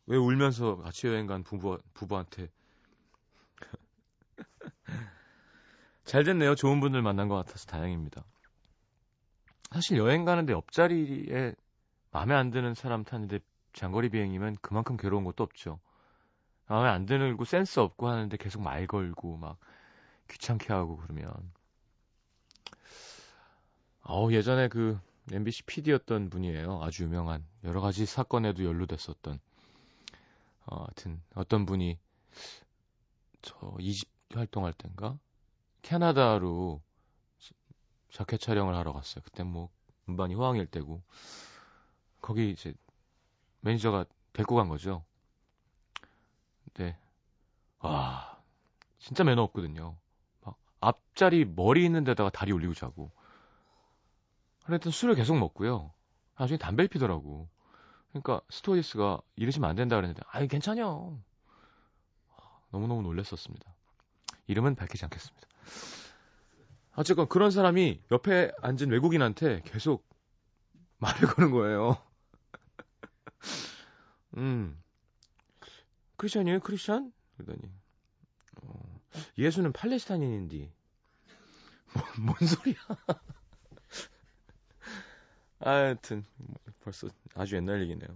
왜 0.06 0.16
울면서 0.16 0.76
같이 0.76 1.08
여행 1.08 1.26
간 1.26 1.42
부부 1.42 1.80
부부한테 1.94 2.48
잘 6.04 6.22
됐네요. 6.24 6.54
좋은 6.54 6.80
분들 6.80 7.02
만난 7.02 7.28
것 7.28 7.34
같아서 7.34 7.66
다행입니다. 7.66 8.24
사실 9.72 9.98
여행 9.98 10.24
가는데 10.24 10.52
옆자리에 10.52 11.54
마음에 12.12 12.34
안 12.34 12.50
드는 12.50 12.74
사람 12.74 13.02
타는데 13.04 13.40
장거리 13.76 14.08
비행이면 14.08 14.56
그만큼 14.62 14.96
괴로운 14.96 15.22
것도 15.24 15.44
없죠. 15.44 15.78
마음에 16.66 16.88
안 16.88 17.04
드는 17.04 17.36
고 17.36 17.44
센스 17.44 17.78
없고 17.78 18.08
하는데 18.08 18.34
계속 18.38 18.62
말 18.62 18.86
걸고 18.86 19.36
막 19.36 19.58
귀찮게 20.28 20.72
하고 20.72 20.96
그러면 20.96 21.30
어우 24.02 24.32
예전에 24.32 24.68
그 24.68 24.98
MBC 25.30 25.64
PD였던 25.64 26.30
분이에요. 26.30 26.82
아주 26.82 27.04
유명한 27.04 27.44
여러 27.64 27.82
가지 27.82 28.06
사건에도 28.06 28.64
연루됐었던 28.64 29.38
어, 30.66 30.76
하여튼 30.76 31.20
어떤 31.34 31.66
분이 31.66 31.98
저 33.42 33.76
이집 33.78 34.08
활동할 34.32 34.72
땐가 34.72 35.18
캐나다로 35.82 36.80
자켓 38.10 38.40
촬영을 38.40 38.74
하러 38.74 38.94
갔어요. 38.94 39.22
그때 39.22 39.42
뭐 39.42 39.68
음반이 40.08 40.34
호황일 40.34 40.66
때고 40.66 41.02
거기 42.22 42.50
이제 42.50 42.72
매니저가 43.66 44.06
데리고 44.32 44.54
간 44.54 44.68
거죠. 44.68 45.04
네. 46.74 46.96
와 47.80 48.40
진짜 48.98 49.24
매너 49.24 49.42
없거든요. 49.42 49.96
막 50.42 50.56
앞자리 50.80 51.44
머리 51.44 51.84
있는 51.84 52.04
데다가 52.04 52.30
다리 52.30 52.52
올리고 52.52 52.74
자고 52.74 53.10
하여튼 54.64 54.92
술을 54.92 55.16
계속 55.16 55.36
먹고요. 55.36 55.92
나중에 56.38 56.58
담배를 56.58 56.88
피더라고. 56.88 57.48
그러니까 58.10 58.40
스튜어디스가 58.50 59.20
이러시면 59.34 59.68
안 59.68 59.74
된다 59.74 59.96
그랬는데 59.96 60.22
아이 60.28 60.46
괜찮요. 60.46 61.18
너무너무 62.70 63.02
놀랐었습니다. 63.02 63.74
이름은 64.46 64.76
밝히지 64.76 65.04
않겠습니다. 65.04 65.48
어쨌건 66.94 67.28
그런 67.28 67.50
사람이 67.50 68.00
옆에 68.12 68.52
앉은 68.62 68.90
외국인한테 68.90 69.62
계속 69.64 70.08
말을 70.98 71.28
거는 71.28 71.50
거예요. 71.50 72.00
음. 74.36 74.82
크리스천이에요? 76.16 76.60
크리스천? 76.60 77.12
그러더니 77.36 77.70
어, 78.62 79.00
예수는 79.38 79.72
팔레스타인인디. 79.72 80.72
뭐, 81.94 82.04
뭔 82.18 82.36
소리야? 82.46 82.76
하여튼 85.60 86.24
벌써 86.80 87.08
아주 87.34 87.56
옛날 87.56 87.80
얘기네요. 87.82 88.08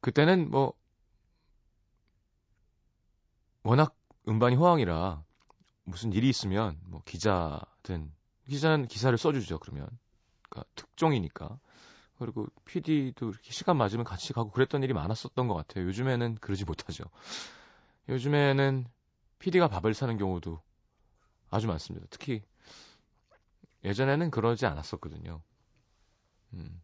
그때는 0.00 0.50
뭐 0.50 0.74
워낙 3.64 3.96
음반이 4.28 4.54
호황이라 4.54 5.24
무슨 5.84 6.12
일이 6.12 6.28
있으면 6.28 6.78
뭐 6.84 7.02
기자든 7.04 8.12
기자는 8.48 8.86
기사를 8.86 9.16
써주죠 9.18 9.58
그러면 9.58 9.88
그러니까 10.56 10.64
특종이니까 10.74 11.58
그리고 12.18 12.46
PD도 12.64 13.28
이렇게 13.28 13.52
시간 13.52 13.76
맞으면 13.76 14.04
같이 14.04 14.32
가고 14.32 14.50
그랬던 14.50 14.82
일이 14.82 14.94
많았었던 14.94 15.48
것 15.48 15.54
같아요. 15.54 15.84
요즘에는 15.84 16.36
그러지 16.36 16.64
못하죠. 16.64 17.04
요즘에는 18.08 18.86
PD가 19.38 19.68
밥을 19.68 19.92
사는 19.92 20.16
경우도 20.16 20.60
아주 21.50 21.66
많습니다. 21.66 22.06
특히 22.08 22.42
예전에는 23.84 24.30
그러지 24.30 24.64
않았었거든요. 24.64 25.42
음. 26.54 26.80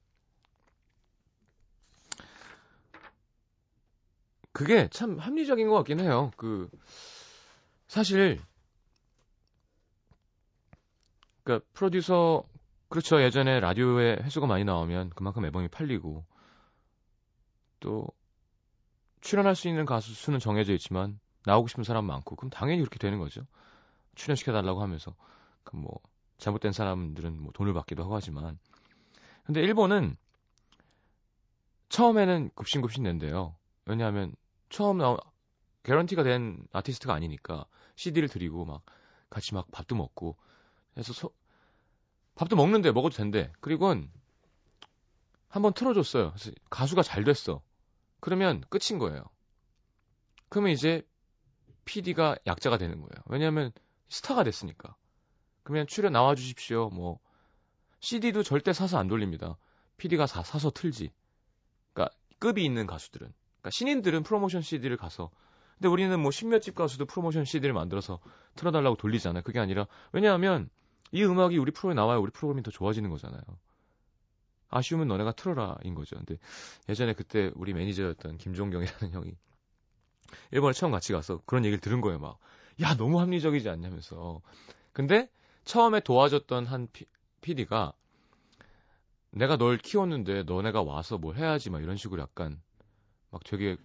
그게 4.52 4.88
참 4.88 5.18
합리적인 5.18 5.66
것 5.66 5.74
같긴 5.76 6.00
해요. 6.00 6.30
그 6.36 6.68
사실 7.88 8.38
그러니까 11.42 11.66
프로듀서 11.72 12.44
그렇죠. 12.92 13.22
예전에 13.22 13.58
라디오에 13.58 14.18
횟수가 14.22 14.46
많이 14.46 14.64
나오면 14.64 15.12
그만큼 15.16 15.46
앨범이 15.46 15.68
팔리고 15.68 16.26
또 17.80 18.06
출연할 19.22 19.56
수 19.56 19.66
있는 19.66 19.86
가수 19.86 20.12
수는 20.12 20.38
정해져 20.38 20.74
있지만 20.74 21.18
나오고 21.46 21.68
싶은 21.68 21.84
사람 21.84 22.04
많고 22.04 22.36
그럼 22.36 22.50
당연히 22.50 22.80
그렇게 22.80 22.98
되는 22.98 23.18
거죠. 23.18 23.46
출연시켜 24.14 24.52
달라고 24.52 24.82
하면서 24.82 25.14
그 25.64 25.78
뭐 25.78 26.00
잘못된 26.36 26.72
사람들은 26.72 27.40
뭐 27.40 27.50
돈을 27.54 27.72
받기도 27.72 28.02
하고 28.02 28.14
하지만 28.14 28.58
근데 29.44 29.62
일본은 29.62 30.14
처음에는 31.88 32.50
급신급신 32.54 33.04
낸대요. 33.04 33.56
왜냐하면 33.86 34.34
처음 34.68 34.98
나온 34.98 35.16
개런티가 35.84 36.24
된 36.24 36.62
아티스트가 36.72 37.14
아니니까 37.14 37.64
CD를 37.96 38.28
드리고 38.28 38.66
막 38.66 38.82
같이 39.30 39.54
막 39.54 39.70
밥도 39.70 39.94
먹고 39.94 40.36
해서 40.98 41.14
소, 41.14 41.32
밥도 42.34 42.56
먹는데 42.56 42.92
먹어도 42.92 43.16
된대. 43.16 43.52
그리고는 43.60 44.10
한번 45.48 45.72
틀어줬어요. 45.74 46.34
가수가 46.70 47.02
잘 47.02 47.24
됐어. 47.24 47.62
그러면 48.20 48.62
끝인 48.68 48.98
거예요. 48.98 49.24
그러면 50.48 50.72
이제 50.72 51.02
PD가 51.84 52.36
약자가 52.46 52.78
되는 52.78 52.96
거예요. 53.00 53.22
왜냐하면 53.26 53.72
스타가 54.08 54.44
됐으니까. 54.44 54.94
그러면 55.62 55.86
출연 55.86 56.12
나와 56.12 56.34
주십시오. 56.34 56.90
뭐 56.90 57.18
CD도 58.00 58.42
절대 58.42 58.72
사서 58.72 58.98
안 58.98 59.08
돌립니다. 59.08 59.56
PD가 59.96 60.26
사, 60.26 60.42
사서 60.42 60.70
틀지. 60.70 61.12
그러니까 61.92 62.16
급이 62.38 62.64
있는 62.64 62.86
가수들은. 62.86 63.26
그러니까 63.26 63.70
신인들은 63.72 64.22
프로모션 64.22 64.62
CD를 64.62 64.96
가서 64.96 65.30
근데 65.74 65.88
우리는 65.88 66.20
뭐 66.20 66.30
십몇 66.30 66.62
집 66.62 66.74
가수도 66.74 67.06
프로모션 67.06 67.44
CD를 67.44 67.74
만들어서 67.74 68.20
틀어달라고 68.54 68.96
돌리잖아요. 68.96 69.42
그게 69.42 69.58
아니라 69.58 69.86
왜냐하면 70.12 70.70
이 71.12 71.22
음악이 71.24 71.58
우리 71.58 71.70
프로에 71.70 71.94
나와야 71.94 72.18
우리 72.18 72.30
프로그램이 72.30 72.62
더 72.62 72.70
좋아지는 72.70 73.10
거잖아요. 73.10 73.40
아쉬우면 74.70 75.06
너네가 75.08 75.32
틀어라인 75.32 75.94
거죠. 75.94 76.16
근데 76.16 76.38
예전에 76.88 77.12
그때 77.12 77.52
우리 77.54 77.74
매니저였던 77.74 78.38
김종경이라는 78.38 79.12
형이 79.12 79.36
일본에 80.50 80.72
처음 80.72 80.92
같이 80.92 81.12
가서 81.12 81.40
그런 81.44 81.64
얘기를 81.66 81.78
들은 81.78 82.00
거예요. 82.00 82.18
막, 82.18 82.38
야, 82.80 82.96
너무 82.96 83.20
합리적이지 83.20 83.68
않냐면서. 83.68 84.40
근데 84.94 85.28
처음에 85.64 86.00
도와줬던 86.00 86.66
한 86.66 86.88
피, 86.92 87.04
PD가 87.42 87.92
내가 89.30 89.56
널 89.56 89.76
키웠는데 89.78 90.44
너네가 90.44 90.82
와서 90.82 91.18
뭘 91.18 91.36
해야지 91.36 91.70
막 91.70 91.82
이런 91.82 91.96
식으로 91.96 92.22
약간 92.22 92.60
막 93.30 93.42
되게 93.44 93.76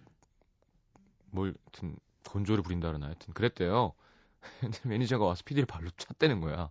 뭘 1.30 1.54
하여튼 1.64 1.96
곤조를 2.24 2.62
부린다 2.62 2.88
그러나 2.88 3.06
하여튼 3.06 3.32
그랬대요. 3.34 3.92
근데 4.60 4.78
매니저가 4.84 5.24
와서 5.24 5.42
PD를 5.44 5.66
발로 5.66 5.90
찼다는 5.96 6.40
거야. 6.40 6.70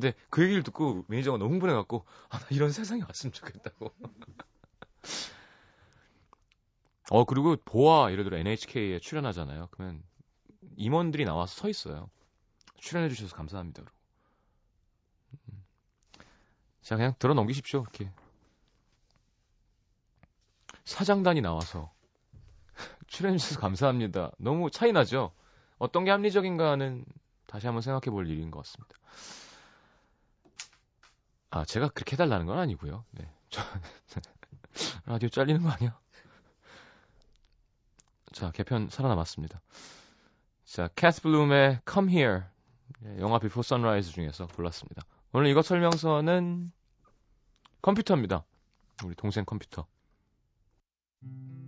근데 0.00 0.16
그 0.30 0.42
얘기를 0.42 0.62
듣고 0.62 1.04
매니저가 1.08 1.36
너무 1.36 1.52
흥분해갖고 1.52 2.06
아, 2.30 2.38
나 2.38 2.46
이런 2.50 2.72
세상이 2.72 3.02
왔으면 3.02 3.34
좋겠다고. 3.34 3.92
어 7.10 7.26
그리고 7.26 7.54
보아 7.66 8.10
예를 8.10 8.24
들어 8.24 8.38
NHK에 8.38 8.98
출연하잖아요. 9.00 9.68
그러면 9.72 10.02
임원들이 10.76 11.26
나와서 11.26 11.60
서 11.60 11.68
있어요. 11.68 12.08
출연해 12.78 13.10
주셔서 13.10 13.36
감사합니다. 13.36 13.82
그러고. 13.82 13.98
음. 15.50 15.64
자 16.80 16.96
그냥 16.96 17.12
들어 17.18 17.34
넘기십시오. 17.34 17.82
이렇게 17.82 18.10
사장단이 20.84 21.42
나와서 21.42 21.92
출연해 23.06 23.36
주셔서 23.36 23.60
감사합니다. 23.60 24.32
너무 24.38 24.70
차이 24.70 24.92
나죠. 24.92 25.34
어떤 25.76 26.04
게 26.04 26.10
합리적인가는 26.10 27.04
다시 27.46 27.66
한번 27.66 27.82
생각해 27.82 28.10
볼 28.10 28.26
일인 28.28 28.50
것 28.50 28.60
같습니다. 28.60 28.96
아, 31.50 31.64
제가 31.64 31.88
그렇게 31.88 32.12
해달라는 32.14 32.46
건 32.46 32.58
아니고요. 32.58 33.04
네. 33.10 33.28
저, 33.48 33.60
라디오 35.06 35.28
잘리는 35.28 35.62
거 35.62 35.68
아니야? 35.70 35.98
자, 38.32 38.52
개편 38.52 38.88
살아남았습니다. 38.88 39.60
자, 40.64 40.88
캐스 40.94 41.22
블룸의 41.22 41.80
Come 41.90 42.12
Here. 42.12 42.42
네, 43.00 43.18
영화 43.18 43.40
비포 43.40 43.62
선라이즈 43.62 44.12
중에서 44.12 44.46
골랐습니다. 44.46 45.02
오늘 45.32 45.48
이것 45.48 45.64
설명서는 45.64 46.70
컴퓨터입니다. 47.82 48.44
우리 49.04 49.14
동생 49.16 49.44
컴퓨터. 49.44 49.86
MBC 51.22 51.59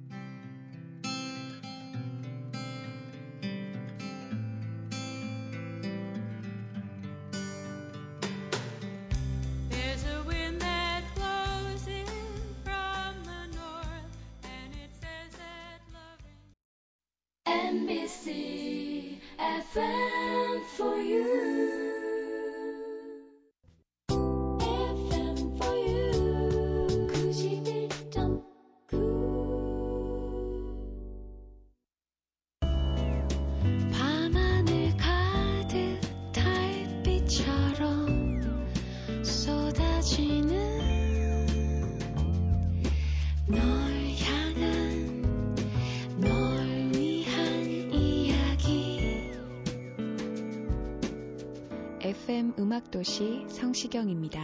음악도시 52.73 53.49
성시경입니다. 53.51 54.41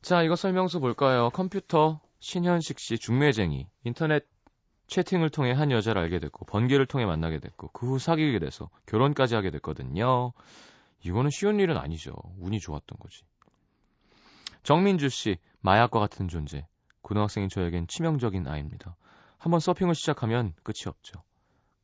자, 0.00 0.22
이거 0.22 0.36
설명서 0.36 0.78
볼까요? 0.78 1.30
컴퓨터 1.30 2.00
신현식 2.20 2.78
씨 2.78 2.98
중매쟁이 2.98 3.66
인터넷 3.82 4.24
채팅을 4.86 5.30
통해 5.30 5.50
한 5.50 5.72
여자를 5.72 6.00
알게 6.02 6.20
됐고 6.20 6.46
번개를 6.46 6.86
통해 6.86 7.04
만나게 7.04 7.40
됐고 7.40 7.68
그 7.72 7.88
후 7.88 7.98
사귀게 7.98 8.38
돼서 8.38 8.70
결혼까지 8.86 9.34
하게 9.34 9.50
됐거든요. 9.50 10.32
이거는 11.02 11.30
쉬운 11.30 11.58
일은 11.58 11.76
아니죠. 11.76 12.14
운이 12.38 12.60
좋았던 12.60 12.96
거지. 13.00 13.24
정민주 14.62 15.08
씨 15.08 15.36
마약과 15.62 15.98
같은 15.98 16.28
존재. 16.28 16.64
고등학생인 17.02 17.48
저에겐 17.48 17.88
치명적인 17.88 18.46
아이입니다. 18.46 18.94
한번 19.36 19.58
서핑을 19.58 19.96
시작하면 19.96 20.54
끝이 20.62 20.84
없죠. 20.86 21.24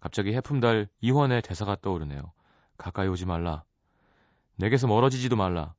갑자기 0.05 0.35
해품달 0.35 0.87
이원의 1.01 1.41
대사가 1.41 1.77
떠오르네요. 1.81 2.31
가까이 2.77 3.09
오지 3.09 3.25
말라. 3.25 3.65
내게서 4.57 4.87
멀어지지도 4.87 5.35
말라. 5.35 5.75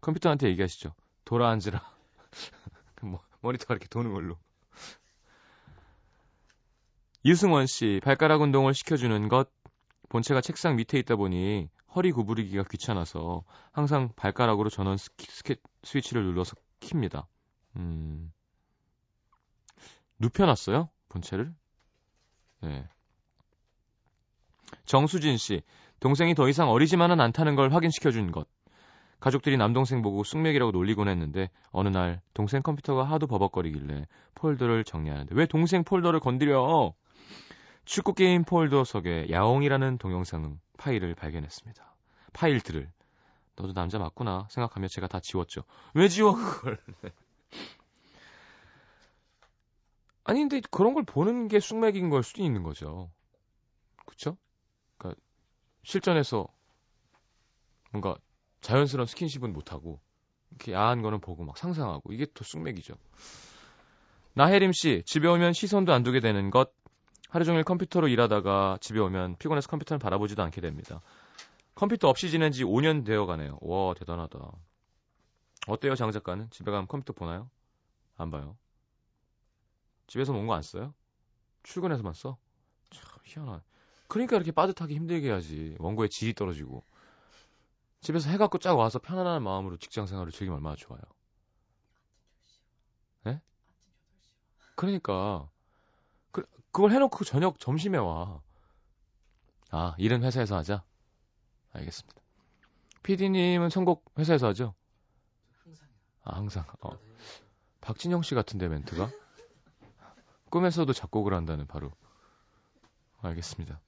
컴퓨터한테 0.00 0.48
얘기하시죠. 0.48 0.94
돌아앉으라. 1.26 1.82
뭐, 3.02 3.20
머리터가 3.42 3.74
이렇게 3.74 3.86
도는 3.88 4.14
걸로. 4.14 4.38
유승원 7.26 7.66
씨, 7.66 8.00
발가락 8.02 8.40
운동을 8.40 8.72
시켜주는 8.72 9.28
것. 9.28 9.50
본체가 10.08 10.40
책상 10.40 10.76
밑에 10.76 10.98
있다 11.00 11.16
보니 11.16 11.68
허리 11.94 12.12
구부리기가 12.12 12.64
귀찮아서 12.70 13.44
항상 13.72 14.10
발가락으로 14.16 14.70
전원 14.70 14.96
스키, 14.96 15.30
스케, 15.30 15.56
스위치를 15.82 16.24
눌러서 16.24 16.56
킵니다. 16.80 17.26
음. 17.76 18.32
눕혀놨어요? 20.18 20.88
본체를? 21.10 21.54
네. 22.62 22.88
정수진 24.84 25.36
씨, 25.36 25.62
동생이 26.00 26.34
더 26.34 26.48
이상 26.48 26.70
어리지만은 26.70 27.20
않다는 27.20 27.54
걸 27.54 27.72
확인시켜 27.72 28.10
준 28.10 28.32
것. 28.32 28.48
가족들이 29.20 29.56
남동생 29.56 30.02
보고 30.02 30.24
쑥맥이라고 30.24 30.72
놀리곤 30.72 31.08
했는데 31.08 31.48
어느 31.70 31.88
날 31.88 32.20
동생 32.34 32.60
컴퓨터가 32.60 33.04
하도 33.04 33.28
버벅거리길래 33.28 34.06
폴더를 34.34 34.82
정리하는데 34.82 35.32
왜 35.36 35.46
동생 35.46 35.84
폴더를 35.84 36.18
건드려? 36.18 36.92
축구 37.84 38.14
게임 38.14 38.44
폴더 38.44 38.82
속에 38.82 39.28
야옹이라는 39.30 39.98
동영상 39.98 40.58
파일을 40.76 41.14
발견했습니다. 41.14 41.94
파일들을 42.32 42.90
너도 43.54 43.72
남자 43.74 43.98
맞구나 43.98 44.48
생각하며 44.50 44.88
제가 44.88 45.06
다 45.06 45.20
지웠죠. 45.20 45.62
왜 45.94 46.08
지워 46.08 46.34
그걸? 46.34 46.78
아니 50.24 50.40
근데 50.40 50.60
그런 50.70 50.94
걸 50.94 51.04
보는 51.04 51.48
게 51.48 51.60
숙맥인 51.60 52.10
걸 52.10 52.22
수도 52.22 52.42
있는 52.42 52.62
거죠. 52.62 53.10
그쵸? 54.06 54.36
그러니까 54.98 55.20
실전에서 55.82 56.46
뭔가 57.90 58.16
자연스러운 58.60 59.06
스킨십은 59.06 59.52
못하고 59.52 60.00
이렇게 60.50 60.72
야한 60.72 61.02
거는 61.02 61.20
보고 61.20 61.44
막 61.44 61.58
상상하고 61.58 62.12
이게 62.12 62.26
더 62.32 62.44
숙맥이죠. 62.44 62.94
나혜림 64.34 64.72
씨, 64.72 65.02
집에 65.04 65.28
오면 65.28 65.52
시선도 65.52 65.92
안 65.92 66.02
두게 66.02 66.20
되는 66.20 66.50
것. 66.50 66.72
하루 67.28 67.44
종일 67.44 67.64
컴퓨터로 67.64 68.08
일하다가 68.08 68.78
집에 68.80 69.00
오면 69.00 69.36
피곤해서 69.38 69.68
컴퓨터를 69.68 69.98
바라보지도 69.98 70.42
않게 70.42 70.60
됩니다. 70.60 71.00
컴퓨터 71.74 72.08
없이 72.08 72.30
지낸 72.30 72.52
지 72.52 72.64
5년 72.64 73.04
되어 73.04 73.26
가네요. 73.26 73.58
와, 73.60 73.94
대단하다. 73.94 74.38
어때요, 75.66 75.94
장 75.94 76.10
작가는? 76.10 76.50
집에 76.50 76.70
가면 76.70 76.86
컴퓨터 76.88 77.12
보나요? 77.12 77.48
안 78.16 78.30
봐요. 78.30 78.56
집에서 80.12 80.32
뭔 80.34 80.46
거 80.46 80.52
안 80.54 80.60
써요? 80.62 80.92
출근해서만 81.62 82.12
써? 82.12 82.36
참 82.90 83.02
희한하네. 83.24 83.62
그러니까 84.08 84.36
이렇게 84.36 84.52
빠듯하게 84.52 84.94
힘들게 84.94 85.28
해야지. 85.28 85.74
원고에 85.78 86.08
질이 86.08 86.34
떨어지고. 86.34 86.84
집에서 88.02 88.28
해갖고 88.28 88.58
쫙 88.58 88.74
와서 88.74 88.98
편안한 88.98 89.42
마음으로 89.42 89.78
직장 89.78 90.06
생활을 90.06 90.30
즐기면 90.30 90.56
얼마나 90.56 90.76
좋아요. 90.76 91.00
예? 93.26 93.40
그러니까 94.74 95.48
그, 96.30 96.42
그걸 96.72 96.90
해놓고 96.92 97.24
저녁 97.24 97.58
점심에 97.58 97.96
와. 97.96 98.42
아 99.70 99.94
일은 99.96 100.22
회사에서 100.24 100.56
하자. 100.56 100.84
알겠습니다. 101.72 102.20
PD님은 103.02 103.70
선곡 103.70 104.12
회사에서 104.18 104.48
하죠? 104.48 104.74
아 106.24 106.36
항상. 106.36 106.66
어. 106.82 106.90
박진영 107.80 108.20
씨 108.20 108.34
같은데 108.34 108.68
멘트가 108.68 109.10
꿈에서도 110.52 110.92
작곡을 110.92 111.32
한다는 111.32 111.66
바로. 111.66 111.90
알겠습니다. 113.22 113.80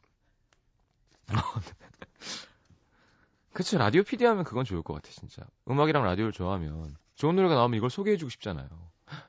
그치 3.53 3.77
라디오 3.77 4.03
PD 4.03 4.25
하면 4.25 4.45
그건 4.45 4.65
좋을 4.65 4.83
것 4.83 4.95
같아 4.95 5.11
진짜. 5.11 5.43
음악이랑 5.69 6.03
라디오를 6.05 6.33
좋아하면 6.33 6.97
좋은 7.17 7.37
노래가 7.37 7.55
나오면 7.55 7.77
이걸 7.77 7.91
소개해주고 7.91 8.31
싶잖아요. 8.31 8.67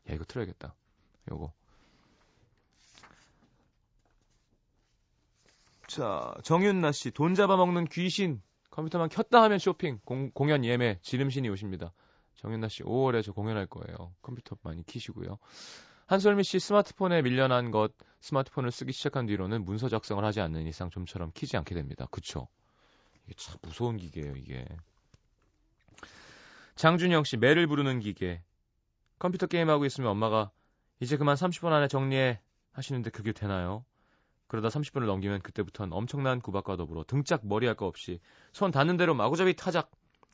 야 0.09 0.13
이거 0.13 0.23
틀어야겠다. 0.23 0.73
요거. 1.29 1.51
자 5.87 6.33
정윤나 6.43 6.93
씨 6.93 7.11
돈 7.11 7.35
잡아먹는 7.35 7.85
귀신. 7.87 8.41
컴퓨터만 8.71 9.09
켰다 9.09 9.43
하면 9.43 9.59
쇼핑. 9.59 9.99
공, 10.05 10.31
공연 10.31 10.63
예매. 10.63 10.99
지름신이 11.01 11.49
오십니다. 11.49 11.91
정윤나 12.37 12.69
씨 12.69 12.83
5월에 12.83 13.23
저 13.23 13.33
공연할 13.33 13.67
거예요. 13.67 14.13
컴퓨터 14.21 14.55
많이 14.63 14.85
키시고요 14.85 15.37
한솔미 16.07 16.43
씨 16.43 16.59
스마트폰에 16.59 17.21
밀려난 17.21 17.71
것 17.71 17.93
스마트폰을 18.21 18.71
쓰기 18.71 18.91
시작한 18.91 19.25
뒤로는 19.25 19.65
문서 19.65 19.89
작성을 19.89 20.23
하지 20.23 20.41
않는 20.41 20.67
이상 20.67 20.89
좀처럼 20.89 21.31
키지 21.33 21.57
않게 21.57 21.75
됩니다 21.75 22.07
그쵸 22.11 22.47
이게 23.25 23.33
참 23.37 23.57
무서운 23.61 23.97
기계예요, 23.97 24.35
이게. 24.35 24.65
장준영 26.75 27.23
씨, 27.23 27.37
매를 27.37 27.67
부르는 27.67 27.99
기계. 27.99 28.43
컴퓨터 29.17 29.47
게임하고 29.47 29.85
있으면 29.85 30.11
엄마가 30.11 30.51
이제 30.99 31.17
그만 31.17 31.35
30분 31.35 31.71
안에 31.71 31.87
정리해 31.87 32.39
하시는데 32.71 33.09
그게 33.09 33.31
되나요? 33.31 33.85
그러다 34.47 34.67
30분을 34.67 35.05
넘기면 35.05 35.41
그때부터는 35.41 35.93
엄청난 35.93 36.39
구박과 36.39 36.75
더불어 36.75 37.03
등짝 37.05 37.41
머리 37.43 37.65
할 37.65 37.75
거 37.75 37.87
없이 37.87 38.19
손 38.53 38.71
닿는 38.71 38.97
대로 38.97 39.15
마구잡이 39.15 39.55
타작. 39.55 39.89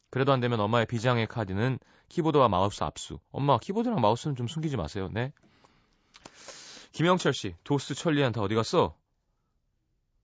그래도 0.10 0.34
안 0.34 0.42
되면 0.42 0.60
엄마의 0.60 0.86
비장의 0.88 1.28
카드는 1.28 1.80
키보드와 2.10 2.50
마우스 2.50 2.84
압수. 2.84 3.20
엄마, 3.32 3.58
키보드랑 3.58 4.02
마우스는 4.02 4.36
좀 4.36 4.48
숨기지 4.48 4.76
마세요. 4.76 5.08
네. 5.14 5.32
김영철 6.92 7.34
씨, 7.34 7.56
도스 7.64 7.96
천리안 7.96 8.32
다 8.32 8.42
어디 8.42 8.56
갔어? 8.56 8.98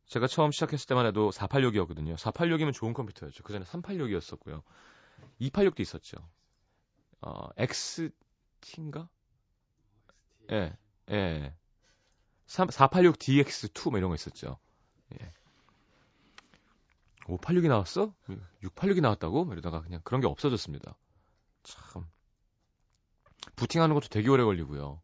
제가 0.08 0.28
처음 0.28 0.52
시작했을 0.52 0.88
때만 0.88 1.06
해도 1.06 1.32
486이었거든요. 1.32 2.16
486이면 2.16 2.74
좋은 2.74 2.94
컴퓨터였죠. 2.94 3.44
그 3.44 3.54
전에 3.54 3.66
386이었었고요. 3.66 4.64
286도 5.42 5.80
있었죠. 5.82 6.18
어, 7.22 7.50
XT인가? 7.58 9.10
예, 10.52 10.78
예. 11.12 11.54
486DX2 12.48 13.90
뭐 13.90 13.98
이런 13.98 14.10
거 14.10 14.16
있었죠. 14.16 14.58
예. 15.20 15.34
586이 17.26 17.68
나왔어? 17.68 18.14
686이 18.64 19.02
나왔다고? 19.02 19.44
뭐 19.44 19.54
이러다가 19.54 19.82
그냥 19.82 20.00
그런 20.04 20.22
게 20.22 20.28
없어졌습니다. 20.28 20.98
참. 21.64 22.08
부팅하는 23.58 23.94
것도 23.96 24.08
되게 24.08 24.30
오래 24.30 24.44
걸리고요. 24.44 25.02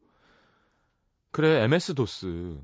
그래, 1.34 1.64
MS-DOS. 1.64 2.64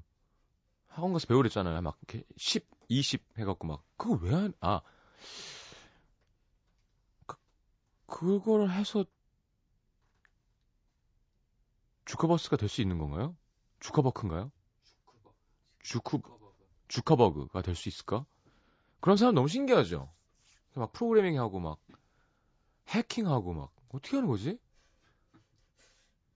학원 0.90 1.14
가서 1.14 1.28
배우랬잖아요. 1.28 1.82
막 1.82 1.98
이렇게 2.08 2.26
10, 2.38 2.68
20 2.90 3.24
해갖고 3.40 3.68
막 3.68 3.84
그거 3.98 4.16
왜 4.24 4.34
한? 4.34 4.54
아 4.62 4.82
그, 7.26 7.38
그걸 8.08 8.70
해서 8.72 9.06
주커버스가 12.06 12.58
될 12.58 12.68
수 12.70 12.82
있는 12.82 12.98
건가요? 12.98 13.38
주커버크인가요? 13.80 14.52
주쿠 15.84 16.22
주커버그가 16.88 17.62
될 17.62 17.76
수 17.76 17.90
있을까? 17.90 18.26
그런 19.02 19.18
사람 19.18 19.36
너무 19.36 19.48
신기하죠. 19.50 20.12
막 20.76 20.92
프로그래밍 20.94 21.40
하고 21.40 21.60
막 21.60 21.80
해킹하고 22.90 23.54
막 23.54 23.72
어떻게 23.90 24.18
하는 24.18 24.28
거지? 24.30 24.60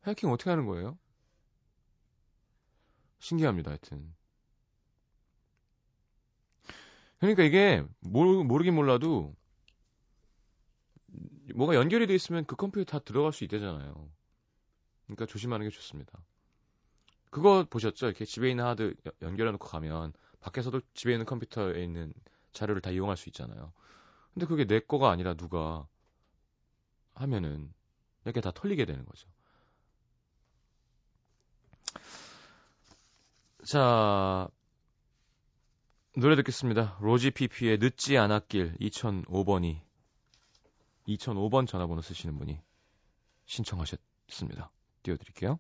해킹 0.08 0.30
어떻게 0.32 0.50
하는 0.50 0.66
거예요? 0.66 0.98
신기합니다. 3.24 3.72
하여튼 3.72 4.14
그러니까 7.20 7.44
이게 7.44 7.82
모르, 8.02 8.44
모르긴 8.44 8.76
몰라도 8.76 9.34
뭐가 11.56 11.76
연결이 11.76 12.06
돼 12.06 12.14
있으면 12.16 12.44
그 12.46 12.58
컴퓨터 12.58 12.84
다 12.84 13.00
들어갈 13.00 13.32
수 13.32 13.46
있대잖아요. 13.46 14.12
그러니까 15.06 15.26
조심하는 15.26 15.66
게 15.66 15.70
좋습니다. 15.74 16.20
그거 17.30 17.66
보셨죠? 17.70 18.08
이렇게 18.08 18.26
집에 18.26 18.50
있는 18.50 18.66
하드 18.66 18.94
연결해 19.22 19.54
놓고 19.54 19.70
가면 19.70 20.12
밖에서도 20.42 20.82
집에 20.94 21.14
있는 21.14 21.26
컴퓨터에 21.26 21.82
있는 21.82 22.14
자료를 22.52 22.82
다 22.82 22.92
이용할 22.92 23.16
수 23.16 23.30
있잖아요. 23.30 23.72
근데 24.34 24.46
그게 24.46 24.66
내 24.66 24.82
거가 24.82 25.12
아니라 25.12 25.34
누가 25.34 25.88
하면은 27.14 27.74
이렇게 28.26 28.42
다 28.42 28.52
털리게 28.52 28.84
되는 28.84 29.06
거죠. 29.06 29.30
자, 33.66 34.50
노래 36.18 36.36
듣겠습니다. 36.36 36.98
로지 37.00 37.32
피피의 37.32 37.78
늦지 37.78 38.18
않았길 38.18 38.76
2005번이 38.82 39.80
2005번 41.08 41.66
전화번호 41.66 42.02
쓰시는 42.02 42.38
분이 42.38 42.60
신청하셨습니다. 43.46 44.70
띄워드릴게요. 45.04 45.60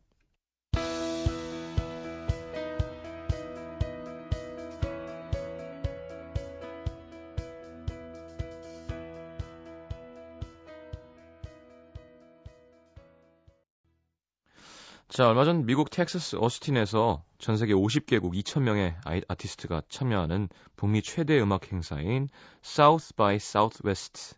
자, 15.13 15.27
얼마 15.27 15.45
전 15.45 15.67
미국 15.67 15.91
텍사스 15.91 16.37
어스틴에서 16.39 17.23
전 17.37 17.55
세계 17.55 17.75
50개국 17.75 18.33
2,000명의 18.33 18.95
아티스트가 19.27 19.83
참여하는 19.87 20.49
북미 20.75 21.03
최대 21.03 21.39
음악 21.39 21.71
행사인 21.71 22.29
South 22.65 23.13
by 23.15 23.35
Southwest 23.35 24.33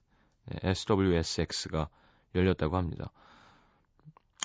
SWSX가 0.51 1.87
열렸다고 2.35 2.75
합니다. 2.75 3.09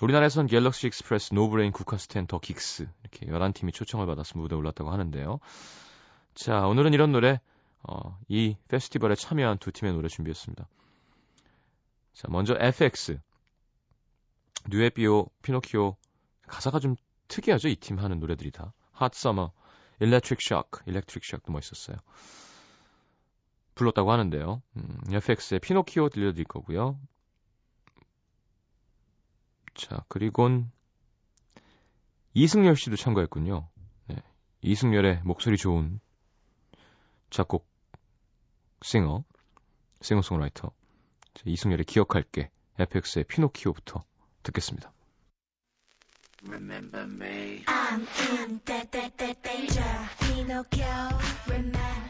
우리나라에선 0.03 0.47
갤럭시 0.47 0.87
익스프레스, 0.87 1.35
노브레인, 1.35 1.73
국카스텐, 1.73 2.29
더 2.29 2.39
긱스 2.39 2.87
이렇게 3.01 3.27
11팀이 3.27 3.75
초청을 3.75 4.07
받아서 4.07 4.39
무대에 4.39 4.57
올랐다고 4.57 4.93
하는데요. 4.93 5.41
자, 6.35 6.65
오늘은 6.69 6.95
이런 6.95 7.11
노래 7.11 7.41
어, 7.83 8.17
이 8.29 8.55
페스티벌에 8.69 9.17
참여한 9.17 9.59
두 9.59 9.73
팀의 9.73 9.95
노래 9.95 10.07
준비했습니다. 10.07 10.69
자, 12.13 12.29
먼저 12.31 12.55
FX 12.57 13.19
뉴에피오, 14.69 15.27
피노키오 15.43 15.97
가사가 16.51 16.79
좀 16.81 16.97
특이하죠. 17.29 17.69
이 17.69 17.77
팀 17.77 17.99
하는 17.99 18.19
노래들이 18.19 18.51
다. 18.51 18.73
Hot 19.01 19.13
Summer, 19.15 19.51
Electric 20.01 20.39
Shock, 20.45 20.83
Electric 20.87 21.21
Shock도 21.25 21.53
멋있었어요. 21.53 21.97
불렀다고 23.75 24.13
하는데요. 24.13 24.63
음, 24.77 24.99
FX의 25.11 25.61
피노키오 25.61 26.09
들려드릴 26.11 26.45
거고요. 26.45 26.99
자, 29.75 30.05
그리곤 30.09 30.71
이승열 32.35 32.77
씨도 32.77 32.97
참가했군요. 32.97 33.69
네, 34.09 34.17
이승열의 34.61 35.23
목소리 35.25 35.57
좋은 35.57 36.01
작곡 37.31 37.67
싱어, 38.83 39.25
싱어송라이터 40.03 40.71
이승열의 41.45 41.85
기억할게 41.85 42.51
FX의 42.79 43.25
피노키오부터 43.25 44.03
듣겠습니다. 44.43 44.93
Remember 46.47 47.07
me. 47.07 47.65
I'm 47.67 48.07
in 48.33 48.61
that 48.65 48.93
that 48.93 49.19
that 49.19 49.43
danger. 49.43 50.09
Pinocchio, 50.21 51.19
remember 51.47 52.10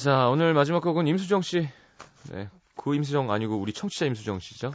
자, 0.00 0.28
오늘 0.30 0.54
마지막 0.54 0.80
곡은 0.82 1.06
임수정 1.06 1.42
씨. 1.42 1.68
네. 2.30 2.48
그 2.74 2.94
임수정 2.94 3.30
아니고 3.30 3.56
우리 3.56 3.74
청취자 3.74 4.06
임수정 4.06 4.38
씨죠. 4.38 4.72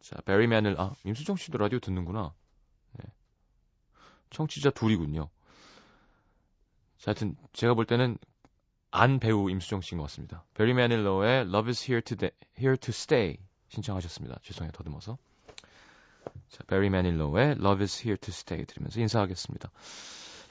자, 0.00 0.16
베리맨을, 0.24 0.80
아, 0.80 0.94
임수정 1.04 1.36
씨도 1.36 1.58
라디오 1.58 1.78
듣는구나. 1.78 2.32
네. 2.92 3.04
청취자 4.30 4.70
둘이군요. 4.70 5.28
자, 6.96 7.10
하여튼, 7.10 7.36
제가 7.52 7.74
볼 7.74 7.84
때는 7.84 8.16
안 8.90 9.18
배우 9.18 9.50
임수정 9.50 9.82
씨인 9.82 9.98
것 9.98 10.04
같습니다. 10.04 10.42
베리 10.54 10.72
매닐러의 10.72 11.42
Love 11.42 11.68
is 11.68 11.84
here 11.84 12.00
to, 12.00 12.16
here 12.58 12.78
to 12.78 12.90
stay 12.90 13.36
신청하셨습니다. 13.68 14.38
죄송해요, 14.42 14.72
더듬어서. 14.72 15.18
자, 16.48 16.62
베리 16.66 16.90
매닐러의 16.90 17.56
Love 17.58 17.82
is 17.82 18.02
here 18.02 18.16
to 18.16 18.30
stay 18.30 18.64
들으면서 18.64 19.00
인사하겠습니다. 19.00 19.70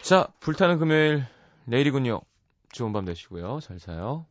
자, 0.02 0.28
불타는 0.40 0.80
금요일 0.80 1.26
내일이군요. 1.66 2.22
좋은 2.72 2.94
밤 2.94 3.06
되시고요. 3.06 3.60
잘 3.62 3.80
자요. 3.80 4.26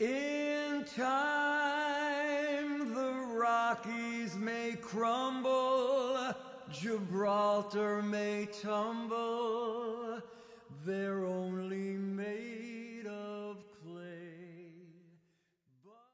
In 0.00 0.84
time, 0.84 2.94
the 2.94 3.36
Rockies 3.36 4.36
may 4.36 4.76
crumble, 4.76 6.34
Gibraltar 6.72 8.02
may 8.02 8.46
tumble. 8.46 10.20
They're 10.84 11.24
only 11.24 11.96